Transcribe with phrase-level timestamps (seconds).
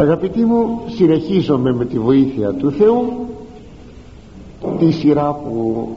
[0.00, 3.26] Αγαπητοί μου συνεχίζομαι με τη βοήθεια του Θεού.
[4.78, 5.88] Τη σειρά που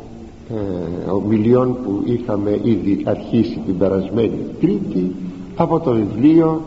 [0.50, 5.16] ε, ομιλιών που είχαμε ήδη αρχίσει την περασμένη Τρίτη
[5.56, 6.62] από το βιβλίο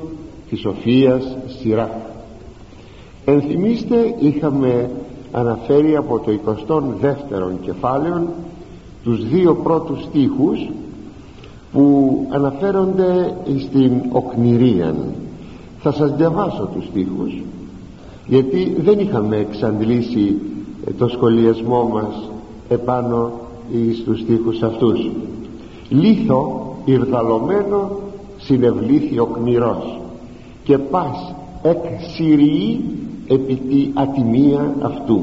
[0.48, 2.00] της Σοφίας σειρά.
[3.24, 4.90] Ενθυμίστε είχαμε
[5.32, 8.26] αναφέρει από το 22ο κεφάλαιο
[9.02, 10.68] τους δύο πρώτους στίχους
[11.72, 14.94] που αναφέρονται στην οκνηρία
[15.86, 17.42] θα σας διαβάσω τους στίχους.
[18.26, 20.36] Γιατί δεν είχαμε εξαντλήσει
[20.98, 22.30] το σχολιασμό μας
[22.68, 23.32] επάνω
[24.00, 25.10] στους στίχους αυτούς.
[25.88, 27.90] Λίθο ηρδαλωμένο
[28.36, 30.00] συνευλήθη οκνηρός
[30.64, 32.84] και πας εκ Συριή
[33.26, 35.22] επί τη ατιμία αυτού.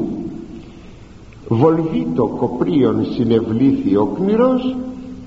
[1.47, 4.75] Βολβίτο κοπρίον συνευλήθη οκνηρός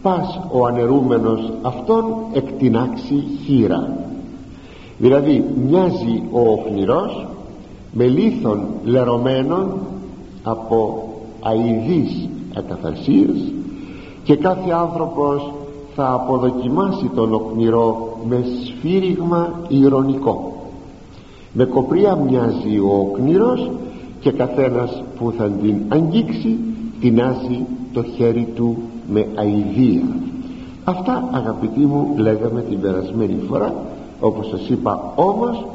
[0.03, 4.07] πας ο ανερούμενος αυτόν εκτινάξει χείρα
[4.99, 7.27] δηλαδή μοιάζει ο οχληρός
[7.93, 9.79] με λίθον λερωμένων
[10.43, 11.09] από
[11.41, 13.53] αηδείς ακαθαρσίες
[14.25, 15.53] και κάθε άνθρωπος
[15.95, 20.53] θα αποδοκιμάσει τον οκνηρό με σφύριγμα ηρωνικό.
[21.53, 23.71] Με κοπρία μοιάζει ο οκνηρός
[24.21, 26.59] και καθένας που θα την αγγίξει
[27.01, 28.77] τεινάζει το χέρι του
[29.13, 30.16] με αηδία.
[30.85, 33.75] Αυτά αγαπητοί μου λέγαμε την περασμένη φορά
[34.21, 35.67] όπως σας είπα όμως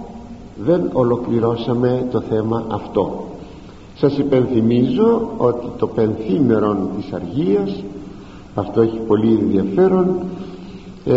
[0.66, 3.25] δεν ολοκληρώσαμε το θέμα αυτό.
[3.95, 7.84] Σας υπενθυμίζω ότι το πενθήμερον της αργίας
[8.56, 10.16] αυτό έχει πολύ ενδιαφέρον
[11.06, 11.14] ε,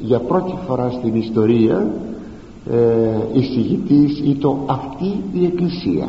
[0.00, 1.90] για πρώτη φορά στην ιστορία
[2.70, 6.08] ε, εισηγητής ή το αυτή η εκκλησία.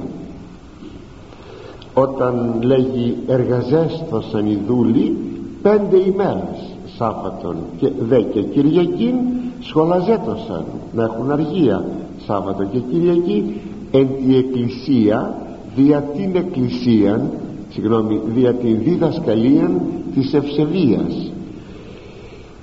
[1.93, 5.17] Όταν λέγει εργαζέστοσαν οι δούλοι
[5.61, 9.15] πέντε ημέρες Σάββατον και δε και Κυριακήν
[9.61, 11.85] σχολαζέτωσαν να έχουν αργία
[12.25, 15.35] Σάββατο και Κυριακή εν τη εκκλησία
[15.75, 17.29] δια την εκκλησία
[17.69, 19.71] συγγνώμη δια την διδασκαλία
[20.13, 21.31] της ευσεβίας.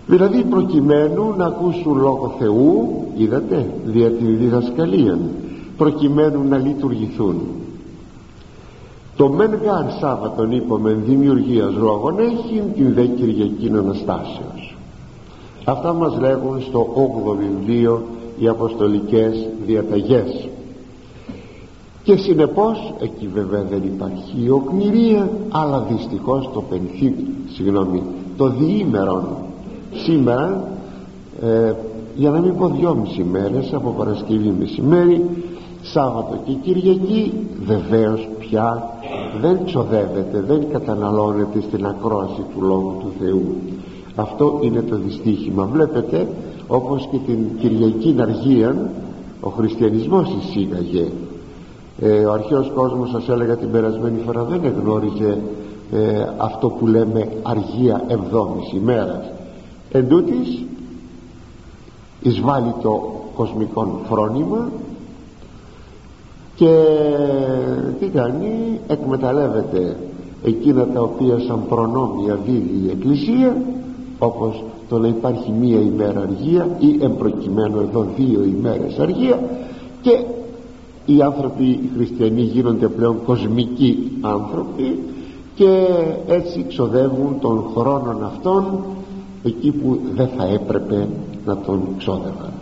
[0.07, 5.19] Δηλαδή προκειμένου να ακούσουν λόγο Θεού είδατε δια την διδασκαλία
[5.77, 7.37] προκειμένου να λειτουργηθούν.
[9.17, 14.78] Το μεν γάρ Σάββατον είπαμε δημιουργίας λόγων έχει την δε Κυριακή Αναστάσεως
[15.71, 18.03] αυτά μας λέγουν στο 8ο βιβλίο
[18.39, 20.49] οι Αποστολικές Διαταγές.
[22.03, 27.15] Και συνεπώς εκεί βέβαια δεν υπάρχει οκνηρία αλλά δυστυχώς το πενθύ
[27.53, 28.03] συγγνώμη
[28.37, 29.27] το διήμερον.
[29.93, 30.69] Σήμερα
[31.43, 31.73] ε,
[32.15, 35.25] για να μην πω δυόμιση μέρες από Παρασκευή μεσημέρι
[35.83, 37.33] Σάββατο και Κυριακή
[37.65, 38.89] βεβαίως πια
[39.41, 43.57] δεν ξοδεύεται δεν καταναλώνεται στην ακρόαση του Λόγου του Θεού
[44.19, 45.65] αυτό είναι το δυστύχημα.
[45.65, 46.29] Βλέπετε
[46.67, 48.91] όπως και την Κυριακή Αργία
[49.41, 51.07] ο χριστιανισμός εισήγαγε
[52.01, 55.39] ε, ο αρχαίος κόσμος σας έλεγα την περασμένη φορά δεν εγνώριζε
[55.93, 59.31] ε, αυτό που λέμε αργία εβδόμης ημέρας.
[59.91, 60.63] Εν τούτης
[62.23, 64.69] εισβάλλει το κοσμικό φρόνημα
[66.57, 66.85] και
[68.01, 69.97] τι κάνει εκμεταλλεύεται
[70.45, 73.57] εκείνα τα οποία σαν προνόμια δίδει η Εκκλησία
[74.19, 79.41] όπως το να υπάρχει μία ημέρα αργία ή εμπροκειμένου εδώ δύο ημέρες αργία
[80.01, 80.25] και
[81.07, 84.99] οι άνθρωποι οι χριστιανοί γίνονται πλέον κοσμικοί άνθρωποι
[85.55, 85.87] και
[86.27, 88.85] έτσι ξοδεύουν τον χρόνο αυτόν
[89.45, 91.09] εκεί που δεν θα έπρεπε
[91.45, 92.53] να τον ξόδευαν.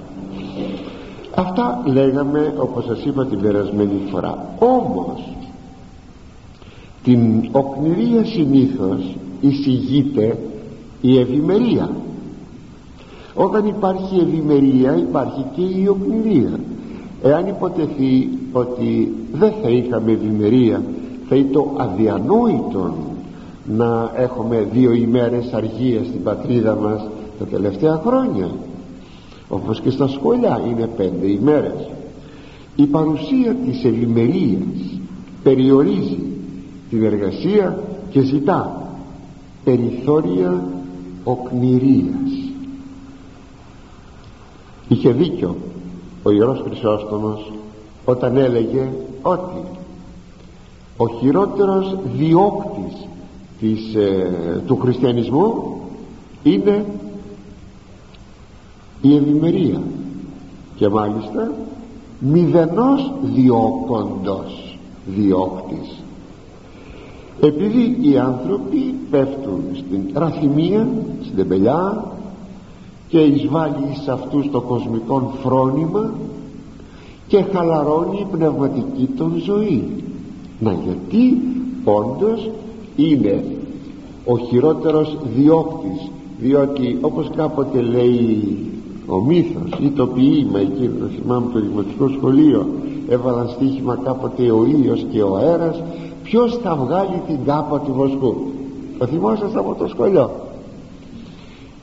[1.34, 4.54] Αυτά λέγαμε όπως σας είπα την περασμένη φορά.
[4.58, 5.36] Όμως
[7.02, 10.38] την οκνηρία συνήθως εισηγείται
[11.00, 11.90] η ευημερία.
[13.34, 16.60] Όταν υπάρχει ευημερία υπάρχει και η οκνηρία.
[17.22, 20.82] Εάν υποτεθεί ότι δεν θα είχαμε ευημερία
[21.28, 22.94] θα ήταν αδιανόητο
[23.76, 27.06] να έχουμε δύο ημέρες αργίας στην πατρίδα μας
[27.38, 28.48] τα τελευταία χρόνια.
[29.48, 31.90] Όπως και στα σχολιά είναι πέντε ημέρες.
[32.76, 35.00] Η παρουσία της ευημερίας
[35.42, 36.18] περιορίζει
[36.90, 37.78] την εργασία
[38.10, 38.90] και ζητά
[39.64, 40.64] περιθώρια
[41.26, 42.30] οκνηρίας
[44.88, 45.56] είχε δίκιο
[46.22, 47.52] ο Ιερός Χρυσόστομος
[48.04, 48.92] όταν έλεγε
[49.22, 49.60] ότι
[50.96, 53.08] ο χειρότερος διώκτης
[53.60, 55.80] της, ε, του χριστιανισμού
[56.42, 56.84] είναι
[59.00, 59.82] η ευημερία
[60.76, 61.52] και μάλιστα
[62.18, 66.02] μηδενός διώκοντος διώκτης
[67.40, 70.88] επειδή οι άνθρωποι πέφτουν στην ραθυμία
[71.22, 72.04] στην τεμπελιά
[73.08, 76.10] και εισβάλλει σε αυτούς το κοσμικό φρόνημα
[77.26, 79.84] και χαλαρώνει η πνευματική των ζωή.
[80.58, 81.38] Να γιατί
[81.84, 82.50] όντως
[82.96, 83.44] είναι
[84.24, 86.10] ο χειρότερος διώκτης
[86.40, 88.58] διότι όπως κάποτε λέει
[89.06, 92.66] ο μύθος ή το ποίημα εκείνο το θυμάμαι το δημοτικό σχολείο
[93.08, 95.82] έβαλαν στοίχημα κάποτε ο ήλιος και ο αέρας
[96.26, 98.36] ποιος θα βγάλει την κάπα του βοσκού;
[98.98, 100.30] Το θυμόσαστε από το σχολείο.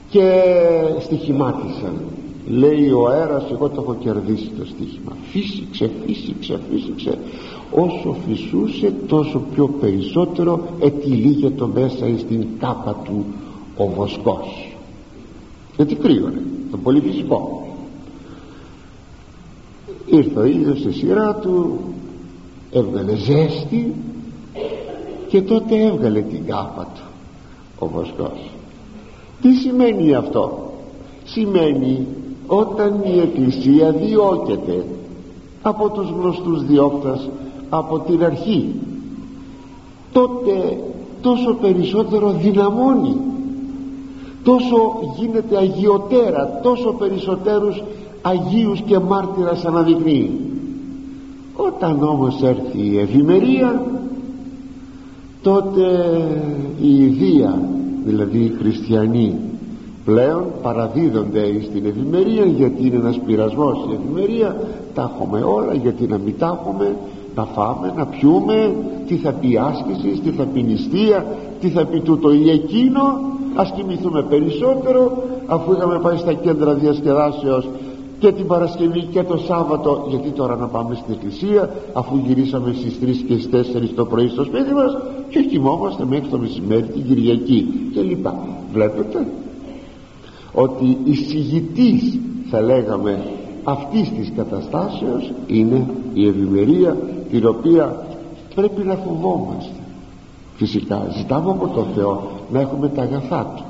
[0.09, 0.43] Και
[0.99, 2.01] στοιχημάτισαν.
[2.47, 5.11] Λέει ο αέρας εγώ το έχω κερδίσει το στοίχημα.
[5.31, 7.17] Φύσηξε, φύσηξε, φύσηξε.
[7.71, 13.25] Όσο φυσούσε τόσο πιο περισσότερο ετυλίγεται μέσα στην κάπα του
[13.77, 14.75] ο βοσκός.
[15.75, 16.41] Γιατί κρύωνε
[16.71, 17.67] το πολύ φυσικό.
[20.05, 21.79] Ήρθε ο ήλιος στη σειρά του
[22.71, 23.93] έβγαλε ζέστη
[25.33, 27.01] και τότε έβγαλε την κάπα του
[27.79, 28.49] ο βοσκός.
[29.41, 30.71] Τι σημαίνει αυτό;
[31.23, 32.07] Σημαίνει
[32.47, 34.85] όταν η Εκκλησία διώκεται
[35.61, 37.29] από τους γνωστούς διώκτας
[37.69, 38.75] από την αρχή
[40.11, 40.83] τότε
[41.21, 43.17] τόσο περισσότερο δυναμώνει
[44.43, 44.75] τόσο
[45.17, 47.83] γίνεται αγιοτέρα τόσο περισσότερους
[48.21, 50.39] Αγίους και μάρτυρας αναδεικνύει.
[51.55, 53.81] Όταν όμως έρθει η ευημερία
[55.43, 55.85] τότε
[56.81, 57.61] η ιδία
[58.05, 59.35] δηλαδή οι χριστιανοί
[60.05, 64.57] πλέον παραδίδονται στην ευημερία γιατί είναι ένας πειρασμός η ευημερία
[64.93, 66.95] τα έχουμε όλα γιατί να μην τα έχουμε
[67.35, 68.75] να φάμε, να πιούμε
[69.07, 71.25] τι θα πει άσκησης, τι θα πει νηστεία
[71.59, 73.01] τι θα πει τούτο ή εκείνο
[73.55, 77.69] ας κοιμηθούμε περισσότερο αφού είχαμε πάει στα κέντρα διασκεδάσεως
[78.23, 80.05] και την Παρασκευή και το Σάββατο.
[80.09, 84.27] Γιατί τώρα να πάμε στην εκκλησία αφού γυρίσαμε στις 3 και στις 4 το πρωί
[84.27, 84.97] στο σπίτι μας
[85.29, 87.89] και κοιμόμαστε μέχρι το μεσημέρι την Κυριακή.
[87.93, 88.47] Και λοιπά.
[88.73, 89.27] Βλέπετε
[90.53, 93.25] ότι η συγητής θα λέγαμε
[93.63, 96.97] αυτής της καταστάσεως είναι η ευημερία
[97.29, 98.05] την οποία
[98.55, 99.79] πρέπει να φοβόμαστε.
[100.55, 103.63] Φυσικά ζητάμε από τον Θεό να έχουμε τα αγαθά Του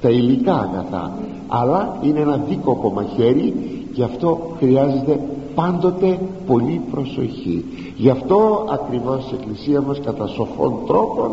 [0.00, 1.12] τα υλικά αγαθά
[1.48, 3.54] αλλά είναι ένα δίκοπο μαχαίρι
[4.00, 5.20] γι' αυτό χρειάζεται
[5.54, 7.64] πάντοτε πολύ προσοχή.
[7.96, 11.30] Γι' αυτό ακριβώς η Εκκλησία μας κατά σοφών τρόπων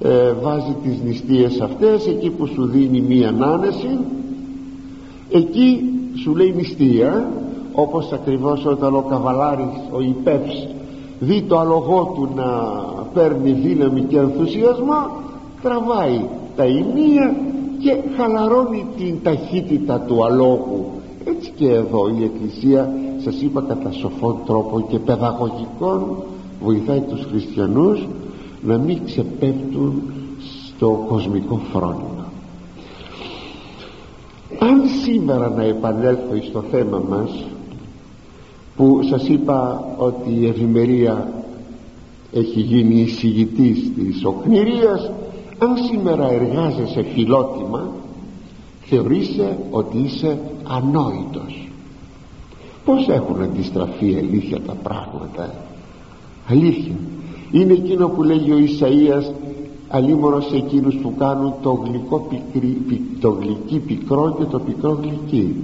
[0.00, 3.98] ε, βάζει τις νηστείες αυτές εκεί που σου δίνει μία ανάνεση
[5.30, 5.80] εκεί
[6.22, 7.30] σου λέει νηστεία
[7.72, 10.68] όπως ακριβώς όταν ο καβαλάρης ο υπεύς
[11.18, 12.48] δει το αλογό του να
[13.14, 15.10] παίρνει δύναμη και ενθουσιασμό
[15.62, 16.20] τραβάει
[16.56, 17.36] τα ημεία
[17.82, 24.36] και χαλαρώνει την ταχύτητα του αλόγου έτσι και εδώ η Εκκλησία σας είπα κατά σοφόν
[24.46, 26.22] τρόπο και παιδαγωγικών
[26.60, 28.08] βοηθάει τους χριστιανούς
[28.62, 30.02] να μην ξεπέφτουν
[30.66, 32.32] στο κοσμικό φρόνημα.
[34.58, 37.44] Αν σήμερα να επανέλθω στο θέμα μας
[38.76, 41.32] που σας είπα ότι η ευημερία
[42.32, 45.10] έχει γίνει εισηγητής της οκνηρίας
[45.58, 47.88] αν σήμερα εργάζεσαι φιλότιμα
[48.90, 50.38] θεωρείσαι ότι είσαι
[50.68, 51.68] ανόητος.
[52.84, 55.54] Πως έχουν αντιστραφεί αλήθεια τα πράγματα
[56.48, 56.94] αλήθεια.
[57.50, 59.32] Είναι εκείνο που λέγει ο Ισαΐας
[59.88, 65.54] αλίμονος σε εκείνους που κάνουν το γλυκό πικρί, το γλυκί πικρό και το πικρό γλυκί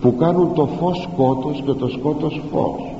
[0.00, 2.91] που κάνουν το φως σκότος και το σκότος φως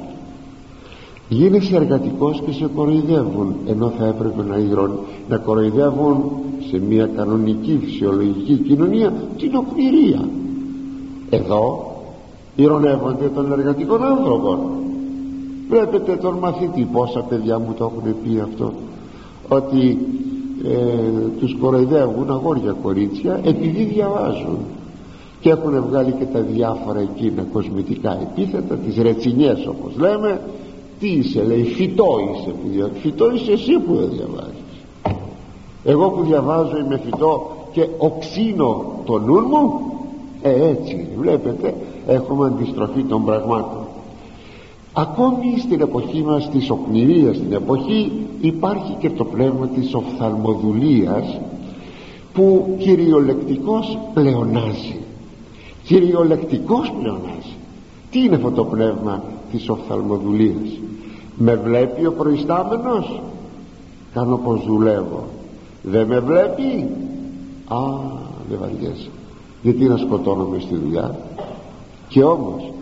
[1.28, 6.22] γίνεσαι εργατικός και σε κοροϊδεύουν ενώ θα έπρεπε να, ηρων, να κοροϊδεύουν
[6.70, 10.28] σε μια κανονική φυσιολογική κοινωνία την οκνηρία.
[11.30, 11.92] Εδώ
[12.56, 14.58] ηρωνεύονται τον εργατικό άνθρωπο
[15.72, 18.72] βλέπετε τον μαθητή πόσα παιδιά μου το έχουν πει αυτό
[19.48, 19.98] ότι
[20.64, 24.58] ε, τους κοροϊδεύουν αγόρια κορίτσια επειδή διαβάζουν.
[25.40, 30.40] Και έχουν βγάλει και τα διάφορα εκείνα κοσμητικά επίθετα τις ρετσινιές όπως λέμε
[31.02, 34.62] τι είσαι λέει φυτό είσαι που φυτό είσαι εσύ που δεν διαβάζεις.
[35.84, 39.80] Εγώ που διαβάζω είμαι φυτό και οξύνω το νου μου.
[40.42, 41.74] Ε έτσι βλέπετε
[42.06, 43.86] έχουμε αντιστροφή των πραγμάτων.
[44.92, 51.40] Ακόμη στην εποχή μας της οκνηρίας στην εποχή υπάρχει και το πνεύμα της οφθαλμοδουλίας
[52.32, 55.00] που κυριολεκτικός πλεονάζει.
[55.84, 57.56] Κυριολεκτικός πλεονάζει.
[58.10, 60.78] Τι είναι αυτό το πνεύμα; Της οφθαλμοδουλίας
[61.36, 63.20] με βλέπει ο προϊστάμενος;
[64.14, 65.24] Κάνω πως δουλεύω.
[65.82, 66.88] Δεν με βλέπει;
[67.68, 67.80] Α
[68.48, 69.08] δεν βαριέσαι.
[69.62, 71.16] Γιατί να σκοτώνομαι στη δουλειά;
[72.08, 72.72] Και όμως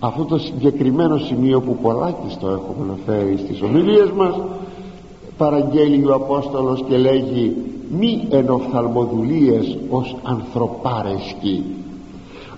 [0.00, 4.40] αυτό το συγκεκριμένο σημείο που πολλάκι το έχουμε αναφέρει στις ομιλίες μας
[5.36, 7.56] παραγγέλει ο Απόστολος και λέγει
[7.98, 11.64] μη ενοφθαλμοδουλίες ως ανθρωπάρεσκοι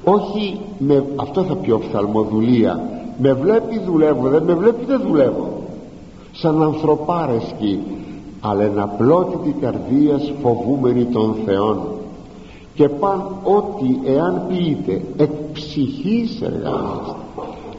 [0.05, 5.63] όχι με αυτό θα πει οφθαλμοδουλία με βλέπει δουλεύω δεν με βλέπει δεν δουλεύω.
[6.33, 7.79] Σαν ανθρωπάρεσκοι
[8.41, 11.79] αλλά εν απλότητη καρδίας φοβούμενοι των Θεών.
[12.75, 17.15] Και παν ότι εάν πείτε εκ ψυχής εργάζεστε.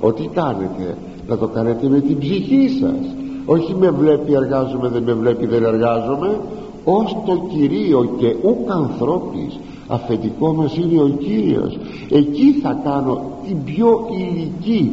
[0.01, 3.15] Ότι κάνετε να το κάνετε με την ψυχή σας.
[3.45, 6.39] Όχι με βλέπει εργάζομαι δεν με βλέπει δεν εργάζομαι.
[6.83, 11.77] Ως το Κυρίο και ούκ ανθρώπης αφεντικό μας είναι ο Κύριος.
[12.09, 14.91] Εκεί θα κάνω την πιο ηλική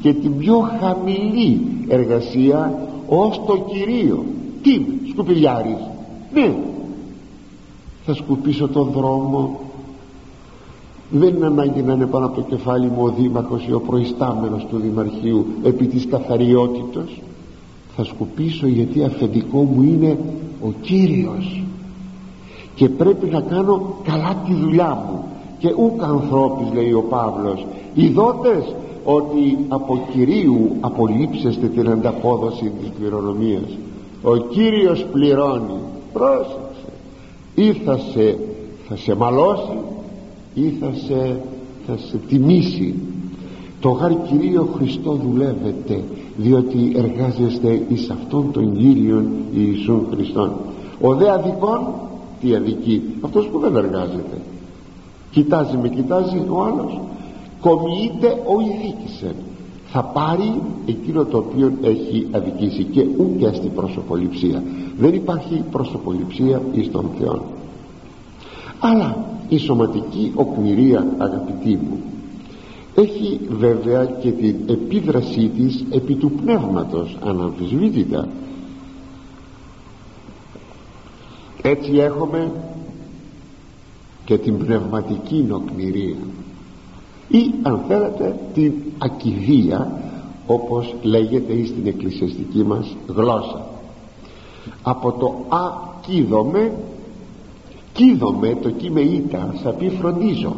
[0.00, 4.24] και την πιο χαμηλή εργασία ως το Κυρίο.
[4.62, 4.80] Τι
[5.10, 5.78] σκουπιδιάρης.
[6.32, 6.54] Ναι.
[8.04, 9.60] Θα σκουπίσω τον δρόμο.
[11.10, 14.66] Δεν είναι ανάγκη να είναι πάνω από το κεφάλι μου ο δήμαρχος ή ο προϊστάμενος
[14.70, 17.22] του δημαρχείου επί της καθαριότητος.
[17.96, 20.18] Θα σκουπίσω γιατί αφεντικό μου είναι
[20.62, 21.62] ο Κύριος.
[22.74, 25.24] Και πρέπει να κάνω καλά τη δουλειά μου.
[25.58, 27.66] Και ούκ ανθρώπης λέει ο Παύλος.
[27.94, 33.78] Ειδότες ότι από Κυρίου απολύψεστε την ανταπόδοση της κληρονομίας.
[34.22, 35.78] Ο Κύριος πληρώνει.
[36.12, 36.90] Πρόσεξε.
[37.54, 38.38] Ή θα σε,
[38.88, 39.78] θα σε μαλώσει
[40.54, 41.40] ή θα σε,
[41.86, 42.94] θα σε τιμήσει.
[43.80, 46.02] Το γάρ Κυρίο Χριστό δουλεύετε
[46.36, 50.52] διότι εργάζεστε εις αυτόν τον Κύριον Ιησούν Χριστόν.
[51.00, 51.80] Ο δε αδικών
[52.40, 54.40] τι αδικεί; Αυτός που δεν εργάζεται.
[55.30, 57.00] Κοιτάζει με κοιτάζει ο άλλος
[57.60, 59.34] κομιείται ο ειδίκησεν
[59.86, 64.62] θα πάρει εκείνο το οποίο έχει αδικήσει και ούτε στην προσωποληψία
[64.98, 67.44] δεν υπάρχει προσωποληψία εις τον Θεό
[68.78, 71.98] αλλά η σωματική οκνηρία αγαπητή μου
[72.94, 78.28] έχει βέβαια και την επίδρασή της επί του πνεύματος αναμφισβήτητα.
[81.62, 82.52] Έτσι έχουμε
[84.24, 86.16] και την πνευματική νοκνηρία
[87.30, 89.92] ή αν θέλετε την ακιδεία
[90.46, 93.66] όπως λέγεται στην εκκλησιαστική μας γλώσσα.
[94.82, 96.72] Από το ακίδομαι
[97.92, 100.56] κίδομαι το κείμε ήττα θα πει φροντίζω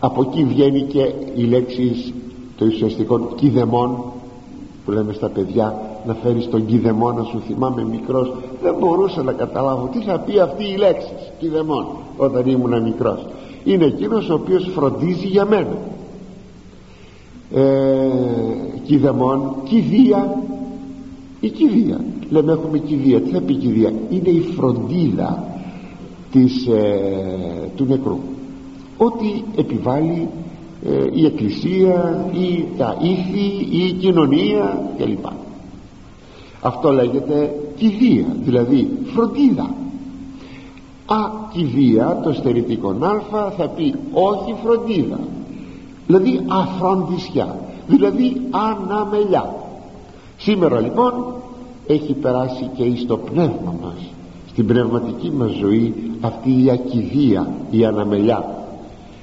[0.00, 2.14] από εκεί βγαίνει και η λέξη
[2.56, 4.04] το ουσιαστικό κηδεμόν
[4.84, 8.32] που λέμε στα παιδιά να φέρεις τον κηδεμό να σου θυμάμαι μικρός.
[8.62, 13.26] Δεν μπορούσα να καταλάβω τι θα πει αυτή η λέξη κηδεμόν όταν ήμουν μικρός
[13.66, 15.78] είναι εκείνος ο οποίος φροντίζει για μένα.
[17.54, 17.62] Ε,
[18.84, 20.42] κηδεμόν κηδεία.
[21.40, 22.00] Η κηδεία.
[22.30, 23.20] Λέμε έχουμε κηδεία.
[23.20, 25.44] Τι θα πει κηδεία; Είναι η φροντίδα
[26.32, 28.18] της, ε, του νεκρού.
[28.96, 30.28] Ό,τι επιβάλλει
[30.84, 35.26] ε, η εκκλησία ή τα ήθη ή η κοινωνία κλπ.
[36.60, 39.74] Αυτό λέγεται κηδεία δηλαδή φροντίδα
[41.06, 45.18] ακηδεία το στερητικό α θα πει όχι φροντίδα.
[46.06, 49.54] Δηλαδή αφροντισιά δηλαδή αναμελιά.
[50.36, 51.12] Σήμερα λοιπόν
[51.86, 54.10] έχει περάσει και στο πνεύμα μας
[54.48, 58.54] στην πνευματική μας ζωή αυτή η ακηδεία η αναμελιά.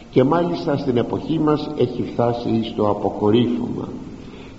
[0.10, 3.88] Και μάλιστα στην εποχή μας έχει φτάσει στο αποκορύφωμα.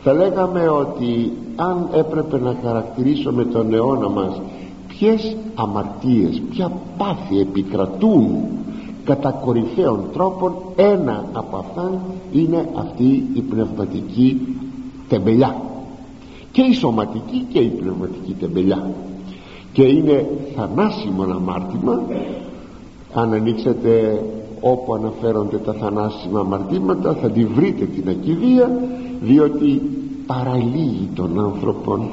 [0.03, 4.41] Θα λέγαμε ότι αν έπρεπε να χαρακτηρίσουμε τον αιώνα μας
[4.99, 8.29] ποιες αμαρτίες ποια πάθη επικρατούν
[9.05, 12.01] κατά κορυφαίων τρόπων ένα από αυτά
[12.33, 14.57] είναι αυτή η πνευματική
[15.09, 15.57] τεμπελιά.
[16.53, 18.91] Και η σωματική και η πνευματική τεμπελιά.
[19.73, 22.03] Και είναι θανάσιμο αμάρτημα.
[23.15, 24.23] Αν ανοίξετε
[24.61, 28.81] όπου αναφέρονται τα θανάσιμα αμαρτήματα θα τη βρείτε την ακιδεία
[29.21, 29.83] διότι
[30.27, 32.09] παραλύει τον άνθρωπον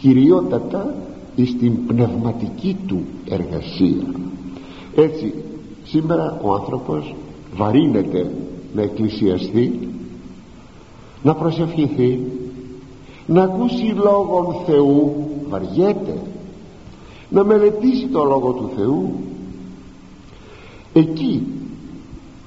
[0.00, 0.94] κυριότατα
[1.36, 4.14] στην πνευματική του εργασία.
[4.94, 5.34] Έτσι
[5.84, 7.14] σήμερα ο άνθρωπος
[7.56, 8.30] βαρύνεται
[8.74, 9.88] να εκκλησιαστεί
[11.22, 12.20] να προσευχηθεί
[13.26, 15.14] να ακούσει λόγον Θεού
[15.48, 16.22] βαριέται
[17.28, 19.12] να μελετήσει το λόγο του Θεού.
[20.92, 21.46] Εκεί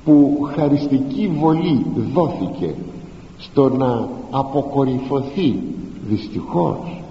[0.06, 2.76] που χαριστική βολή δόθηκε
[3.38, 5.60] στο να αποκορυφωθεί
[6.08, 7.04] δυστυχώς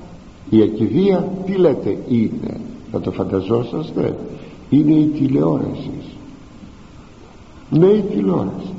[0.50, 2.60] η ακιδεία τι λέτε είναι
[2.90, 4.18] θα το φανταζόσαστε
[4.70, 5.90] είναι η τηλεόραση.
[7.70, 8.74] Ναι η τηλεόραση.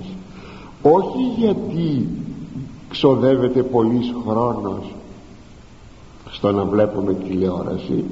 [0.82, 2.08] Όχι γιατί
[2.90, 4.94] ξοδεύεται πολύς χρόνος
[6.32, 8.04] στο να βλέπουμε τηλεόραση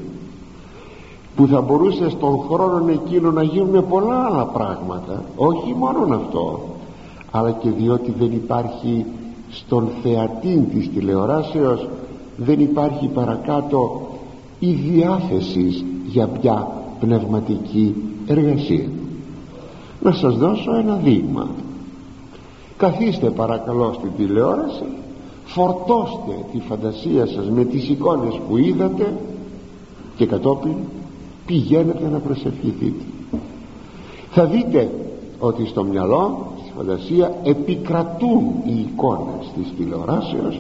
[1.36, 6.60] που θα μπορούσε στον χρόνο εκείνο να γίνουν πολλά άλλα πράγματα όχι μόνο αυτό
[7.32, 9.06] αλλά και διότι δεν υπάρχει
[9.50, 11.88] στον θεατή της τηλεοράσεως
[12.38, 14.02] δεν υπάρχει παρακάτω
[14.60, 17.96] η διάθεση για μια πνευματική
[18.28, 18.90] εργασία.
[20.02, 21.48] Να σας δώσω ένα δείγμα.
[22.78, 24.84] Καθίστε παρακαλώ στην τηλεόραση
[25.46, 29.18] φορτώστε τη φαντασία σας με τις εικόνες που είδατε
[30.16, 30.76] και κατόπιν
[31.46, 33.04] πηγαίνετε να προσευχηθείτε.
[34.32, 34.92] Θα δείτε
[35.40, 40.60] ότι στο μυαλό στη φαντασία επικρατούν οι εικόνες της τηλεοράσεως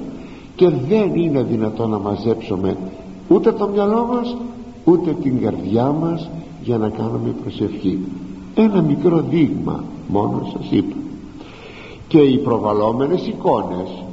[0.56, 2.78] και δεν είναι δυνατόν να μαζέψουμε
[3.28, 4.36] ούτε το μυαλό μας
[4.84, 6.30] ούτε την καρδιά μας
[6.64, 8.00] για να κάνουμε προσευχή.
[8.56, 10.96] Ένα μικρό δείγμα μόνο σας είπα.
[12.08, 14.04] Και οι προβαλόμενες εικόνες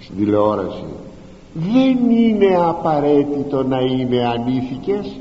[0.00, 0.84] στην τηλεόραση
[1.54, 5.16] δεν είναι απαραίτητο να είναι ανήθικες.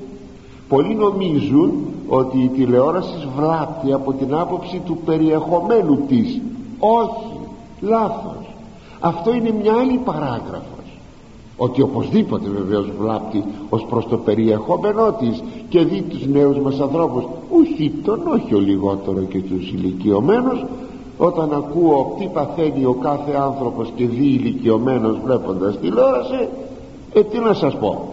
[0.67, 1.71] Πολλοί νομίζουν
[2.07, 6.41] ότι η τηλεόραση βλάπτει από την άποψη του περιεχομένου της.
[6.79, 7.39] Όχι,
[7.81, 8.38] λάθος
[8.99, 10.77] αυτό είναι μια άλλη παράγραφος.
[11.57, 17.23] Ότι οπωσδήποτε βεβαίως βλάπτει ως προς το περιεχόμενό της και δει τους νέους μας ανθρώπους
[17.49, 20.65] όχι τον όχι ο λιγότερο και τους ηλικιωμένους.
[21.17, 26.47] Όταν ακούω τι παθαίνει ο κάθε άνθρωπος και δει ηλικιωμένος βλέποντας τηλεόραση
[27.13, 28.07] ε τι να σας πω.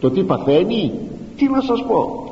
[0.00, 0.92] Το τι παθαίνει
[1.36, 2.30] τι να σας πω.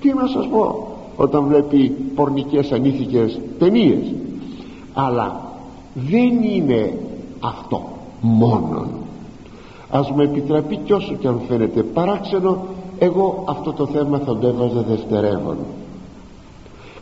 [0.00, 4.14] Τι να σας πω όταν βλέπει πορνικές ανήθικες ταινίες.
[4.94, 5.51] Αλλά
[5.94, 6.98] δεν είναι
[7.40, 7.82] αυτό
[8.20, 8.88] μόνον.
[9.90, 12.64] Ας μου επιτραπεί κι όσο και αν φαίνεται παράξενο
[12.98, 15.56] εγώ αυτό το θέμα θα το έβαζα δευτερεύον.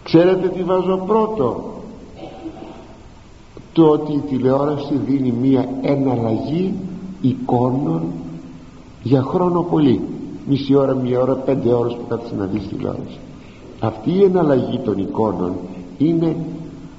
[0.03, 1.65] Ξέρετε τι βάζω πρώτο;
[3.73, 6.75] Το ότι η τηλεόραση δίνει μία εναλλαγή
[7.21, 8.03] εικόνων
[9.03, 10.01] για χρόνο πολύ.
[10.49, 13.19] Μισή ώρα, μία ώρα, πέντε ώρες που κάθεσαι να δεις τηλεόραση.
[13.81, 15.53] Αυτή η εναλλαγή των εικόνων
[15.99, 16.37] είναι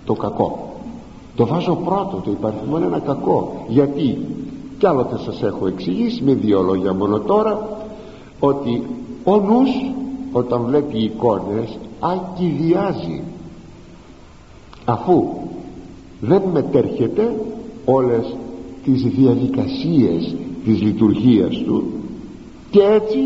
[0.06, 0.71] το κακό
[1.36, 3.66] το βάζω πρώτο το υπαριθμό είναι ένα κακό.
[3.68, 4.18] Γιατί;
[4.82, 7.70] Κι άλλοτε σας έχω εξηγήσει με δύο λόγια μόνο τώρα
[8.40, 8.84] ότι
[9.24, 9.70] ο νους
[10.32, 13.22] όταν βλέπει εικόνες ακυδιάζει
[14.86, 15.28] αφού
[16.20, 17.36] δεν μετέρχεται
[17.86, 18.36] όλες
[18.84, 20.36] τις διαδικασίες
[20.66, 21.84] της λειτουργίας του
[22.70, 23.18] και έτσι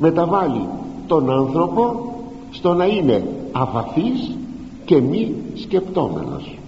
[0.00, 0.68] μεταβάλλει
[1.06, 2.14] τον άνθρωπο
[2.50, 4.36] στο να είναι αβαθής
[4.84, 6.58] και μη σκεπτόμενος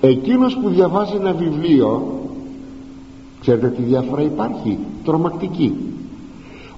[0.00, 2.20] εκείνος που διαβάζει ένα βιβλίο
[3.40, 5.74] ξέρετε τι διαφορά υπάρχει τρομακτική.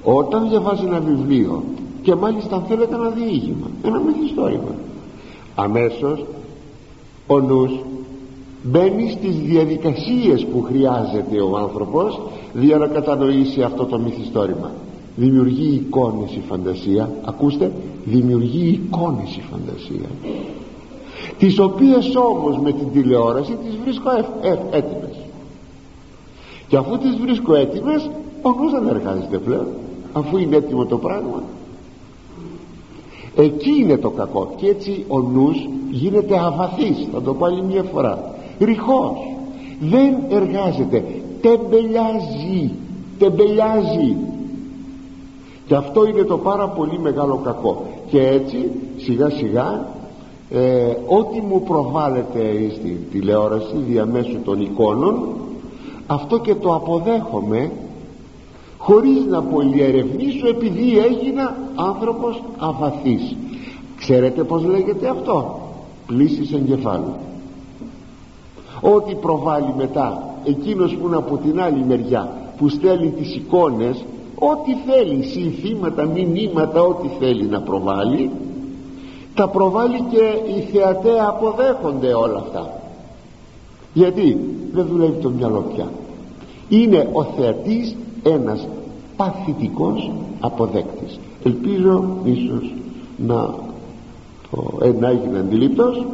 [0.03, 1.65] Όταν διαβάζει ένα βιβλίο
[2.03, 4.75] και μάλιστα αν θέλετε ένα διήγημα ένα μυθιστόρημα
[5.55, 6.25] αμέσως
[7.27, 7.71] ο νους
[8.63, 12.21] μπαίνει στις διαδικασίες που χρειάζεται ο άνθρωπος
[12.61, 14.71] για να κατανοήσει αυτό το μυθιστόρημα.
[15.17, 17.11] Δημιουργεί εικόνες η φαντασία.
[17.25, 17.73] Ακούστε
[18.05, 20.09] δημιουργεί εικόνες η φαντασία
[21.39, 24.11] τις οποίες όμως με την τηλεόραση τις βρίσκω
[24.71, 25.17] έτοιμες.
[26.69, 28.11] Και αφού τις βρίσκω έτοιμες
[28.43, 29.67] ο νους δεν εργάζεται πλέον
[30.13, 31.43] αφού είναι έτοιμο το πράγμα.
[33.37, 34.53] Εκεί είναι το κακό.
[34.57, 38.35] Και έτσι ο νους γίνεται αβαθής θα το πάλι μια φορά.
[38.59, 39.17] Ρηχός.
[39.81, 41.05] Δεν εργάζεται.
[41.41, 42.71] Τεμπελιάζει.
[43.19, 44.17] Τεμπελιάζει.
[45.67, 47.87] Και αυτό είναι το πάρα πολύ μεγάλο κακό.
[48.11, 49.87] Και έτσι σιγά σιγά
[50.51, 55.29] ε, ό,τι μου προβάλλεται στην τηλεόραση διαμέσου των εικόνων
[56.07, 57.71] αυτό και το αποδέχομαι
[58.79, 63.37] χωρίς να πολυερευνήσω επειδή έγινα άνθρωπος αβαθής.
[63.99, 65.61] Ξέρετε πως λέγεται αυτό;
[66.07, 67.15] Πλήσεις εγκεφάλου.
[68.81, 74.05] Ό,τι προβάλλει μετά εκείνος που είναι από την άλλη μεριά που στέλνει τις εικόνες
[74.39, 78.31] ό,τι θέλει συνθήματα, μηνύματα ό,τι θέλει να προβάλλει
[79.39, 82.81] τα προβάλλει και οι θεατέ αποδέχονται όλα αυτά.
[83.93, 84.39] Γιατί
[84.73, 85.87] δεν δουλεύει το μυαλό πια.
[86.69, 88.69] Είναι ο θεατής ένας
[89.17, 91.19] παθητικός αποδέκτης.
[91.45, 92.75] Ελπίζω ίσως
[93.27, 93.55] να
[94.51, 96.07] το, ε, να έγινε αντιλήπτος.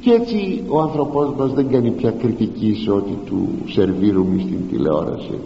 [0.00, 5.38] Και έτσι ο άνθρωπός μας δεν κάνει πια κριτική σε ό,τι του σερβίρουμε στην τηλεόραση.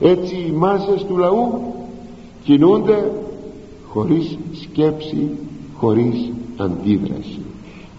[0.00, 1.60] Έτσι οι μάζες του λαού
[2.44, 3.12] κινούνται
[3.88, 5.30] χωρίς σκέψη
[5.76, 7.40] χωρίς αντίδραση.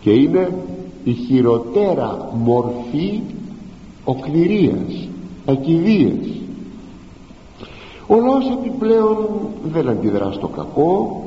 [0.01, 0.57] Και είναι
[1.03, 3.21] η χειροτέρα μορφή
[4.03, 5.07] οκνηρίας
[5.45, 6.27] ακιδείας.
[8.07, 9.27] Ο λαός επιπλέον
[9.71, 11.23] δεν αντιδρά στο κακό.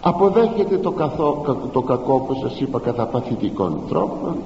[0.00, 4.36] Αποδέχεται το, καθό, το κακό που σας είπα κατά παθητικών τρόπων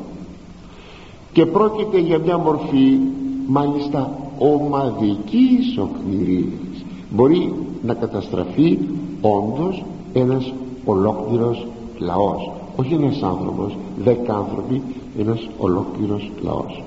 [1.33, 2.99] και πρόκειται για μια μορφή
[3.47, 8.79] μάλιστα ομαδικής οκνηρίας μπορεί να καταστραφεί
[9.21, 10.53] όντως ένας
[10.91, 11.67] ολόκληρος
[11.99, 12.51] λαός.
[12.77, 14.83] Όχι ένας άνθρωπος, δέκα άνθρωποι
[15.19, 16.83] ένας ολόκληρος λαός.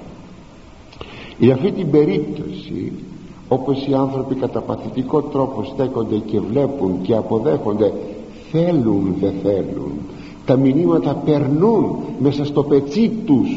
[1.40, 2.92] Για αυτή την περίπτωση
[3.48, 7.94] όπως οι άνθρωποι κατά παθητικό τρόπο στέκονται και βλέπουν και αποδέχονται
[8.52, 9.92] θέλουν δεν θέλουν
[10.46, 13.50] τα μηνύματα περνούν μέσα στο πετσί τους.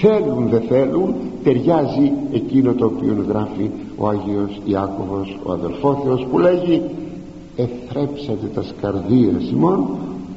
[0.00, 6.82] Θέλουν δεν θέλουν ταιριάζει εκείνο το οποίο γράφει ο Άγιος Ιάκωβος ο αδελφόθεος που λέγει
[7.56, 9.86] εθρέψατε τα σκαρδίες ημών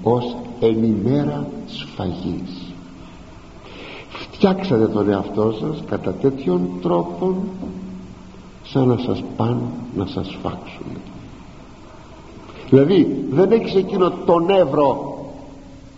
[0.04, 2.74] ως ενημέρα σφαγής.
[4.10, 7.36] Φτιάξατε τον εαυτό σας κατά τέτοιον τρόπο
[8.64, 9.62] σαν να σας πάνε
[9.96, 10.86] να σας φάξουν.
[12.70, 15.18] Δηλαδή δεν έχεις εκείνο το νεύρο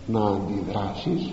[0.06, 1.30] να αντιδράσεις.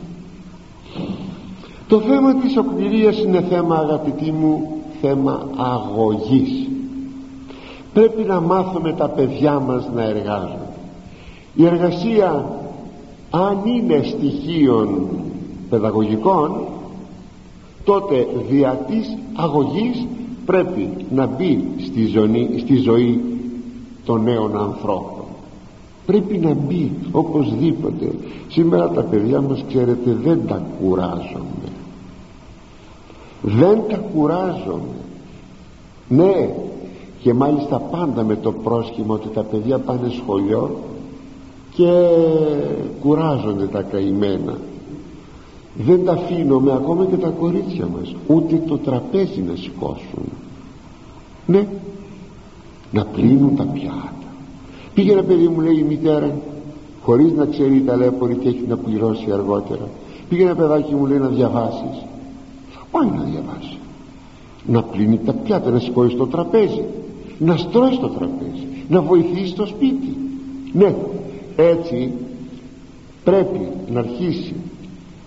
[1.88, 6.68] Το θέμα της οκνηρίας είναι θέμα αγαπητοί μου θέμα αγωγής
[7.98, 10.70] πρέπει να μάθουμε τα παιδιά μας να εργάζονται.
[11.56, 12.46] Η εργασία
[13.30, 15.08] αν είναι στοιχείων
[15.70, 16.66] παιδαγωγικών
[17.84, 20.06] τότε δια της αγωγής
[20.46, 23.24] πρέπει να μπει στη ζωή, στη ζωή
[24.06, 25.26] των νέων ανθρώπων.
[26.06, 28.12] Πρέπει να μπει οπωσδήποτε.
[28.48, 31.68] Σήμερα τα παιδιά μας ξέρετε δεν τα κουράζομαι
[33.42, 34.96] δεν τα κουράζομαι
[36.08, 36.50] ναι
[37.20, 40.78] και μάλιστα πάντα με το πρόσχημα ότι τα παιδιά πάνε σχολείο
[41.76, 42.08] και
[43.02, 44.58] κουράζονται τα καημένα.
[45.78, 50.24] Δεν τα αφήνουμε ακόμα και τα κορίτσια μας ούτε το τραπέζι να σηκώσουν.
[51.46, 51.68] Ναι
[52.92, 54.14] να πλύνουν τα πιάτα.
[54.94, 56.36] Πήγε παιδί μου λέει η μητέρα
[57.02, 59.90] χωρίς να ξέρει ταλέπορη και έχει να πληρώσει αργότερα.
[60.30, 62.06] Πήγε ένα παιδάκι μου λέει να διαβάσεις.
[62.72, 63.78] Θα πάει να διαβάσει.
[64.66, 66.84] Να πλύνει τα πιάτα να σηκώσει το τραπέζι
[67.40, 70.18] να στρώσει το τραπέζι να βοηθήσει το σπίτι.
[70.74, 70.96] Ναι
[71.56, 72.12] έτσι
[73.24, 74.56] πρέπει να αρχίσει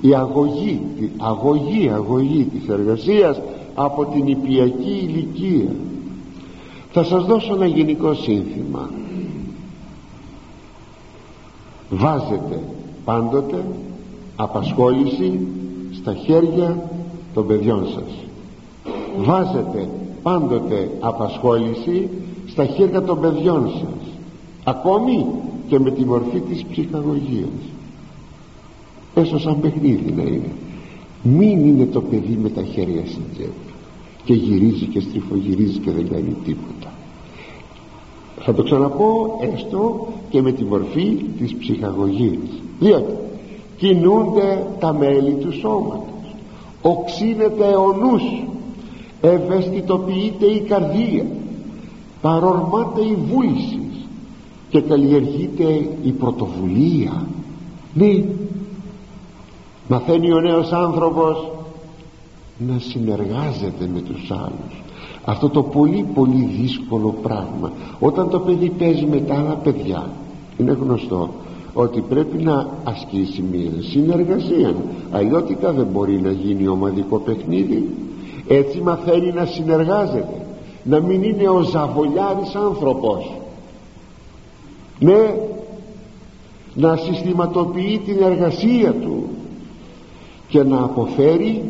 [0.01, 3.41] η αγωγή η αγωγή, αγωγή της εργασίας
[3.75, 5.71] από την υπιακή ηλικία.
[6.93, 8.91] Θα σας δώσω ένα γενικό σύνθημα.
[11.91, 12.63] Βάζετε
[13.05, 13.65] πάντοτε
[14.37, 15.47] απασχόληση
[15.93, 16.91] στα χέρια
[17.35, 18.25] των παιδιών σας.
[19.19, 19.89] Βάζετε
[20.23, 22.09] πάντοτε απασχόληση
[22.47, 24.09] στα χέρια των παιδιών σας
[24.65, 25.27] ακόμη
[25.69, 27.61] και με τη μορφή της ψυχαγωγίας.
[29.15, 30.53] Έστω σαν παιχνίδι να είναι.
[31.23, 33.71] Μην είναι το παιδί με τα χέρια στην τσέπη
[34.25, 36.93] και γυρίζει και στριφογυρίζει και δεν κάνει τίποτα.
[38.41, 42.49] Θα το ξαναπώ έστω και με τη μορφή της ψυχαγωγίας.
[42.81, 43.13] Διότι
[43.77, 46.35] κινούνται τα μέλη του σώματος
[46.83, 48.23] οξύνεται ο νους
[49.21, 51.27] ευαισθητοποιείται η καρδία
[52.21, 53.81] παρορμάται η βούληση
[54.71, 57.27] και καλλιεργείται η πρωτοβουλία.
[57.95, 58.25] Ναι.
[59.89, 61.51] Μαθαίνει ο νέος άνθρωπος
[62.59, 64.83] να συνεργάζεται με τους άλλους.
[65.25, 67.73] Αυτό το πολύ πολύ δύσκολο πράγμα.
[68.01, 70.11] Όταν το παιδί παίζει με τα άλλα παιδιά
[70.59, 71.31] είναι γνωστό
[71.75, 74.75] ότι πρέπει να ασκήσει μια συνεργασία.
[75.11, 77.89] Αλλιώτικα δεν μπορεί να γίνει ομαδικό παιχνίδι
[78.49, 80.47] έτσι μαθαίνει να συνεργάζεται
[80.83, 83.31] να μην είναι ο ζαβολιάρης άνθρωπος.
[84.99, 85.35] Ναι
[86.75, 89.29] να συστηματοποιεί την εργασία του
[90.49, 91.63] και να αποφέρει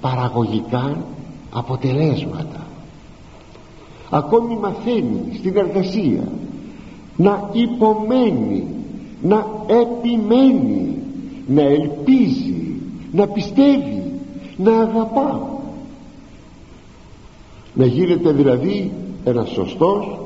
[0.00, 1.04] παραγωγικά
[1.52, 2.66] αποτελέσματα.
[4.10, 6.28] Ακόμη μαθαίνει στην εργασία
[7.16, 8.64] να υπομένει
[9.22, 10.96] να επιμένει
[11.46, 12.72] να ελπίζει
[13.12, 14.02] να πιστεύει
[14.56, 15.57] να αγαπά
[17.78, 18.92] να γίνεται δηλαδή
[19.24, 20.18] ένας σωστός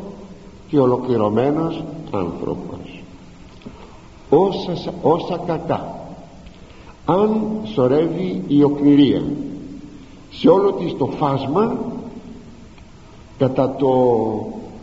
[0.69, 3.03] και ολοκληρωμένος άνθρωπος.
[4.29, 6.01] Όσα, όσα κακά
[7.05, 7.41] αν
[7.75, 9.23] σωρεύει η οκνηρία
[10.31, 11.77] σε όλο της το φάσμα
[13.39, 13.93] κατά το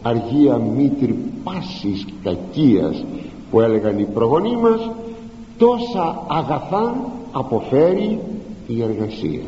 [0.02, 3.06] αργία μήτρη πάσης κακίας
[3.52, 4.90] που έλεγαν οι προγονείς μας
[5.58, 6.96] τόσα αγαθά
[7.32, 8.20] αποφέρει
[8.68, 9.44] η εργασία.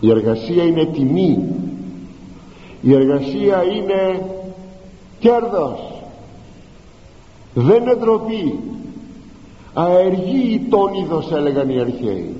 [0.00, 1.38] Η εργασία είναι τιμή
[2.86, 4.26] η εργασία είναι
[5.18, 6.02] κέρδος.
[7.54, 8.58] Δεν είναι ντροπή.
[9.74, 12.34] Αεργή τον είδος έλεγαν οι αρχαίοι.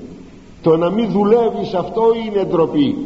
[0.62, 2.96] Το να μην δουλεύεις αυτό είναι ντροπή.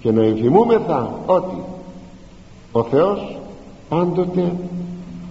[0.00, 1.62] Και να ενθυμούμεθα ότι
[2.72, 3.36] ο Θεός
[3.88, 4.52] πάντοτε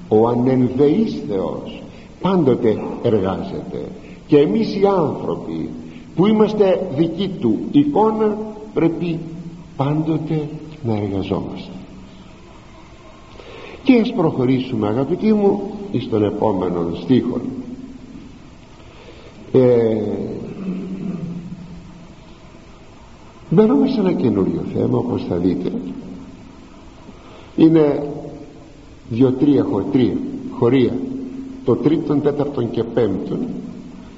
[0.07, 1.81] ο ανενδεής Θεός
[2.21, 3.91] πάντοτε εργάζεται.
[4.27, 5.69] Και εμείς οι άνθρωποι
[6.15, 8.37] που είμαστε δικοί του εικόνα
[8.73, 9.19] πρέπει
[9.77, 10.47] πάντοτε
[10.83, 11.71] να εργαζόμαστε.
[13.83, 17.41] Και ας προχωρήσουμε αγαπητοί μου εις τον επόμενο στίχο.
[19.51, 20.01] Ε,
[23.49, 25.71] μπαίνουμε σε ένα καινούριο θέμα όπως θα δείτε.
[27.55, 28.09] Είναι
[29.09, 29.65] δύο-τρία
[30.59, 30.93] χωρία.
[31.65, 33.39] Το τρίτον, τέταρτον και πέμπτον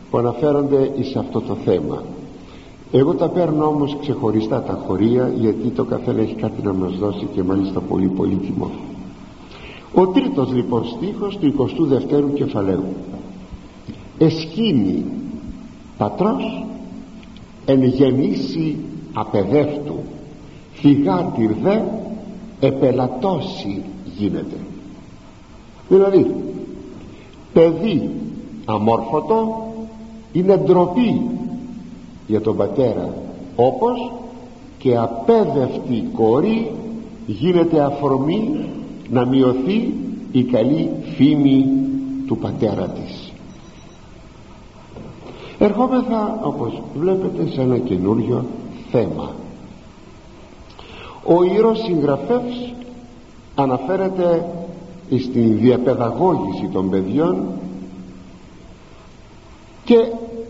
[0.09, 2.03] που αναφέρονται σε αυτό το θέμα
[2.91, 7.27] εγώ τα παίρνω όμως ξεχωριστά τα χωρία γιατί το καθένα έχει κάτι να μας δώσει
[7.33, 8.69] και μάλιστα πολύ πολύτιμο.
[9.93, 12.83] Ο τρίτος λοιπόν στίχος του 22ου κεφαλαίου.
[14.17, 15.05] Εσκήνει
[15.97, 16.65] πατρός
[17.65, 18.77] εν γεννήσει
[19.13, 19.95] απεδεύτου
[20.73, 21.79] φυγάτηρ δε
[22.59, 23.81] επελατώσει
[24.17, 24.55] γίνεται
[25.89, 26.35] δηλαδή
[27.53, 28.09] παιδί
[28.65, 29.67] αμόρφωτο
[30.31, 31.21] είναι ντροπή
[32.29, 33.13] για τον πατέρα.
[33.55, 34.11] Όπως
[34.77, 36.71] και απέδευτη κόρη
[37.25, 38.59] γίνεται αφορμή
[39.09, 39.93] να μειωθεί
[40.31, 41.65] η καλή φήμη
[42.27, 43.31] του πατέρα της.
[45.57, 48.45] Ερχόμεθα όπως βλέπετε σε ένα καινούριο
[48.91, 49.33] θέμα.
[51.25, 52.73] Ο ιερός συγγραφεύς
[53.55, 54.45] αναφέρεται
[55.19, 57.43] στην διαπαιδαγώγηση των παιδιών
[59.83, 59.95] και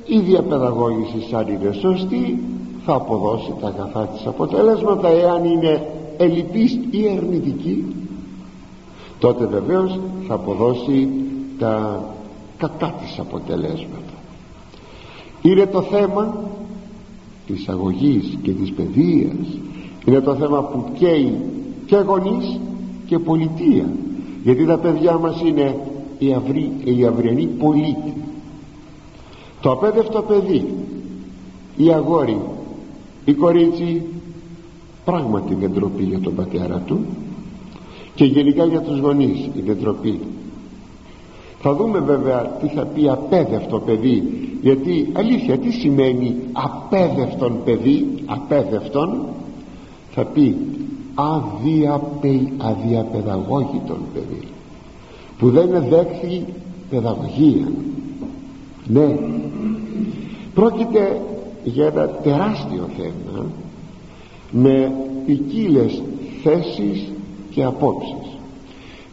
[0.09, 2.39] η διαπαιδαγώγηση σαν είναι σωστή
[2.85, 7.85] θα αποδώσει τα αγαθά της αποτέλεσματα εάν είναι ελλειπής ή αρνητική.
[9.19, 11.09] Τότε βεβαίως θα αποδώσει
[11.59, 12.03] τα
[12.57, 14.13] κατά της αποτελέσματα.
[15.41, 16.37] Είναι το θέμα
[17.47, 19.57] της αγωγής και της παιδείας.
[20.05, 21.37] Είναι το θέμα που καίει
[21.85, 22.59] και γονείς
[23.05, 23.85] και πολιτεία.
[24.43, 25.75] Γιατί τα παιδιά μας είναι
[26.19, 28.13] οι, αυροί, οι αυριανοί πολίτη
[29.61, 30.65] το απέδευτο παιδί
[31.77, 32.41] η αγόρη
[33.25, 34.01] η κορίτσι
[35.05, 37.05] πράγματι είναι ντροπή για τον πατέρα του
[38.15, 40.19] και γενικά για τους γονείς είναι ντροπή
[41.61, 44.23] θα δούμε βέβαια τι θα πει απέδευτο παιδί
[44.61, 49.21] γιατί αλήθεια τι σημαίνει απέδευτον παιδί απέδευτον;
[50.11, 50.55] Θα πει
[51.13, 54.47] αδιαπε, αδιαπαιδαγώγητον παιδί
[55.39, 56.45] που δεν δέχθη
[56.89, 57.71] παιδαγωγία
[58.91, 59.19] ναι.
[60.53, 61.21] Πρόκειται
[61.63, 63.45] για ένα τεράστιο θέμα
[64.51, 64.91] με
[65.25, 66.01] ποικίλες
[66.43, 67.07] θέσεις
[67.51, 68.37] και απόψεις.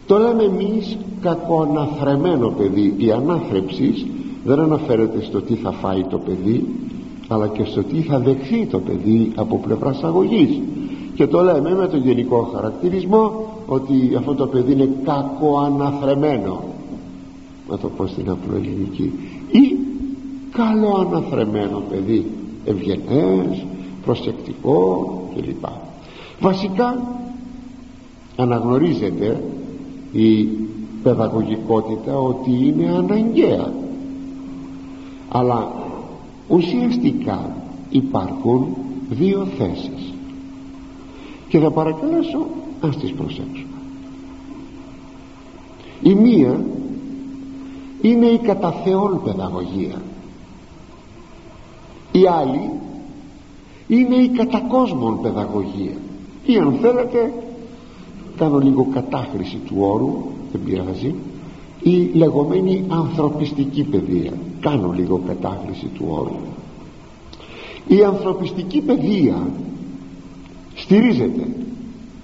[0.06, 2.94] Το λέμε εμείς κακοαναθρεμένο παιδί.
[2.96, 4.06] Η ανάθρεψη
[4.44, 6.64] δεν αναφέρεται στο τι θα φάει το παιδί
[7.28, 10.60] αλλά και στο τι θα δεχθεί το παιδί από πλευράς αγωγής.
[11.14, 16.62] Και το λέμε με τον γενικό χαρακτηρισμό ότι αυτό το παιδί είναι κακοαναθρεμένο
[17.68, 19.12] να το πω στην απλοελληνική
[19.50, 19.76] ή
[20.50, 22.26] καλοαναθρεμένο παιδί
[22.64, 23.66] ευγενές
[24.04, 25.64] προσεκτικός κλπ.
[26.40, 27.02] Βασικά
[28.36, 29.42] αναγνωρίζεται
[30.12, 30.48] η
[31.02, 33.72] παιδαγωγικότητα ότι είναι αναγκαία.
[35.28, 35.72] Αλλά
[36.48, 37.56] ουσιαστικά
[37.90, 38.76] υπάρχουν
[39.10, 40.14] δύο θέσεις.
[41.48, 42.46] Και θα παρακαλέσω
[42.80, 43.76] ας τις προσέξουμε.
[46.02, 46.64] Η μία
[48.00, 50.02] είναι η κατά Θεόν παιδαγωγία
[52.12, 52.70] η άλλη
[53.88, 55.96] είναι η κατά κόσμον παιδαγωγία
[56.46, 57.32] ή αν θέλετε
[58.36, 60.14] κάνω λίγο κατάχρηση του όρου
[60.52, 61.14] δεν πειράζει
[61.82, 64.32] η λεγόμενη ανθρωπιστική παιδεία.
[64.60, 66.36] Κάνω λίγο κατάχρηση του όρου.
[67.88, 69.48] Η ανθρωπιστική παιδεία
[70.74, 71.48] στηρίζεται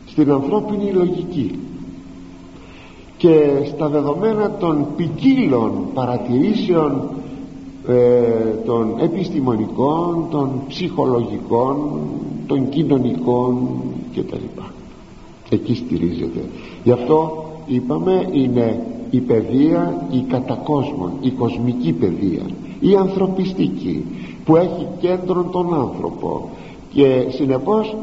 [0.07, 1.59] στην ανθρώπινη λογική
[3.23, 7.11] και στα δεδομένα των ποικίλων παρατηρήσεων
[7.89, 7.95] ε,
[8.65, 11.77] των επιστημονικών των ψυχολογικών
[12.47, 13.69] των κοινωνικών
[14.15, 14.61] κτλ.
[15.51, 16.41] Εκεί στηρίζεται.
[16.85, 22.43] Γι' αυτό είπαμε είναι η παιδεία η κατακόσμων η κοσμική παιδεία
[22.81, 24.05] η ανθρωπιστική
[24.45, 26.49] που έχει κέντρο τον άνθρωπο.
[26.93, 27.97] Και συνεπώς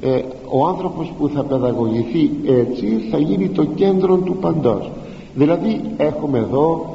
[0.00, 4.90] ε, ο άνθρωπος που θα παιδαγωγηθεί έτσι θα γίνει το κέντρο του παντός.
[5.34, 6.88] Δηλαδή έχουμε εδώ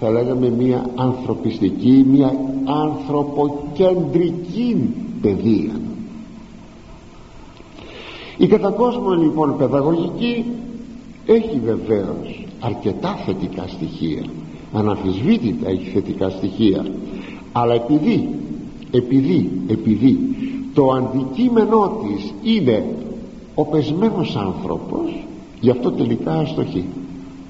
[0.00, 5.80] θα λέγαμε μια ανθρωπιστική μια ανθρωποκεντρική παιδεία.
[8.38, 10.44] Η κατακόσμο λοιπόν παιδαγωγική
[11.26, 14.24] έχει βεβαίως αρκετά θετικά στοιχεία.
[14.72, 16.86] Αναμφισβήτητα έχει θετικά στοιχεία.
[17.52, 18.28] Αλλά επειδή
[18.90, 20.18] επειδή επειδή
[20.74, 22.84] το αντικείμενό της είναι
[23.54, 25.24] ο πεσμένος άνθρωπος
[25.60, 26.84] γι' αυτό τελικά αστοχεί.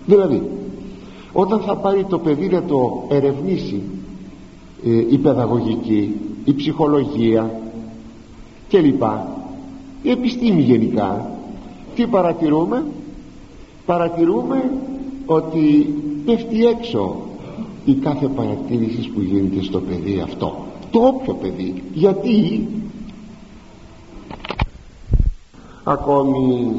[0.07, 0.43] Δηλαδή
[1.33, 3.83] όταν θα πάρει το παιδί να το ερευνήσει
[4.85, 7.61] ε, η παιδαγωγική η ψυχολογία
[8.69, 9.03] κλπ.
[10.03, 11.31] Η επιστήμη γενικά
[11.95, 12.85] τι παρατηρούμε;
[13.87, 14.71] Παρατηρούμε
[15.27, 17.17] ότι πέφτει έξω
[17.85, 20.57] η κάθε παρατήρηση που γίνεται στο παιδί αυτό.
[20.91, 22.67] Το όποιο παιδί γιατί
[25.85, 26.77] ακόμη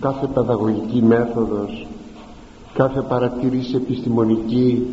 [0.00, 1.86] κάθε παιδαγωγική μέθοδος
[2.74, 4.86] κάθε παρατήρηση επιστημονική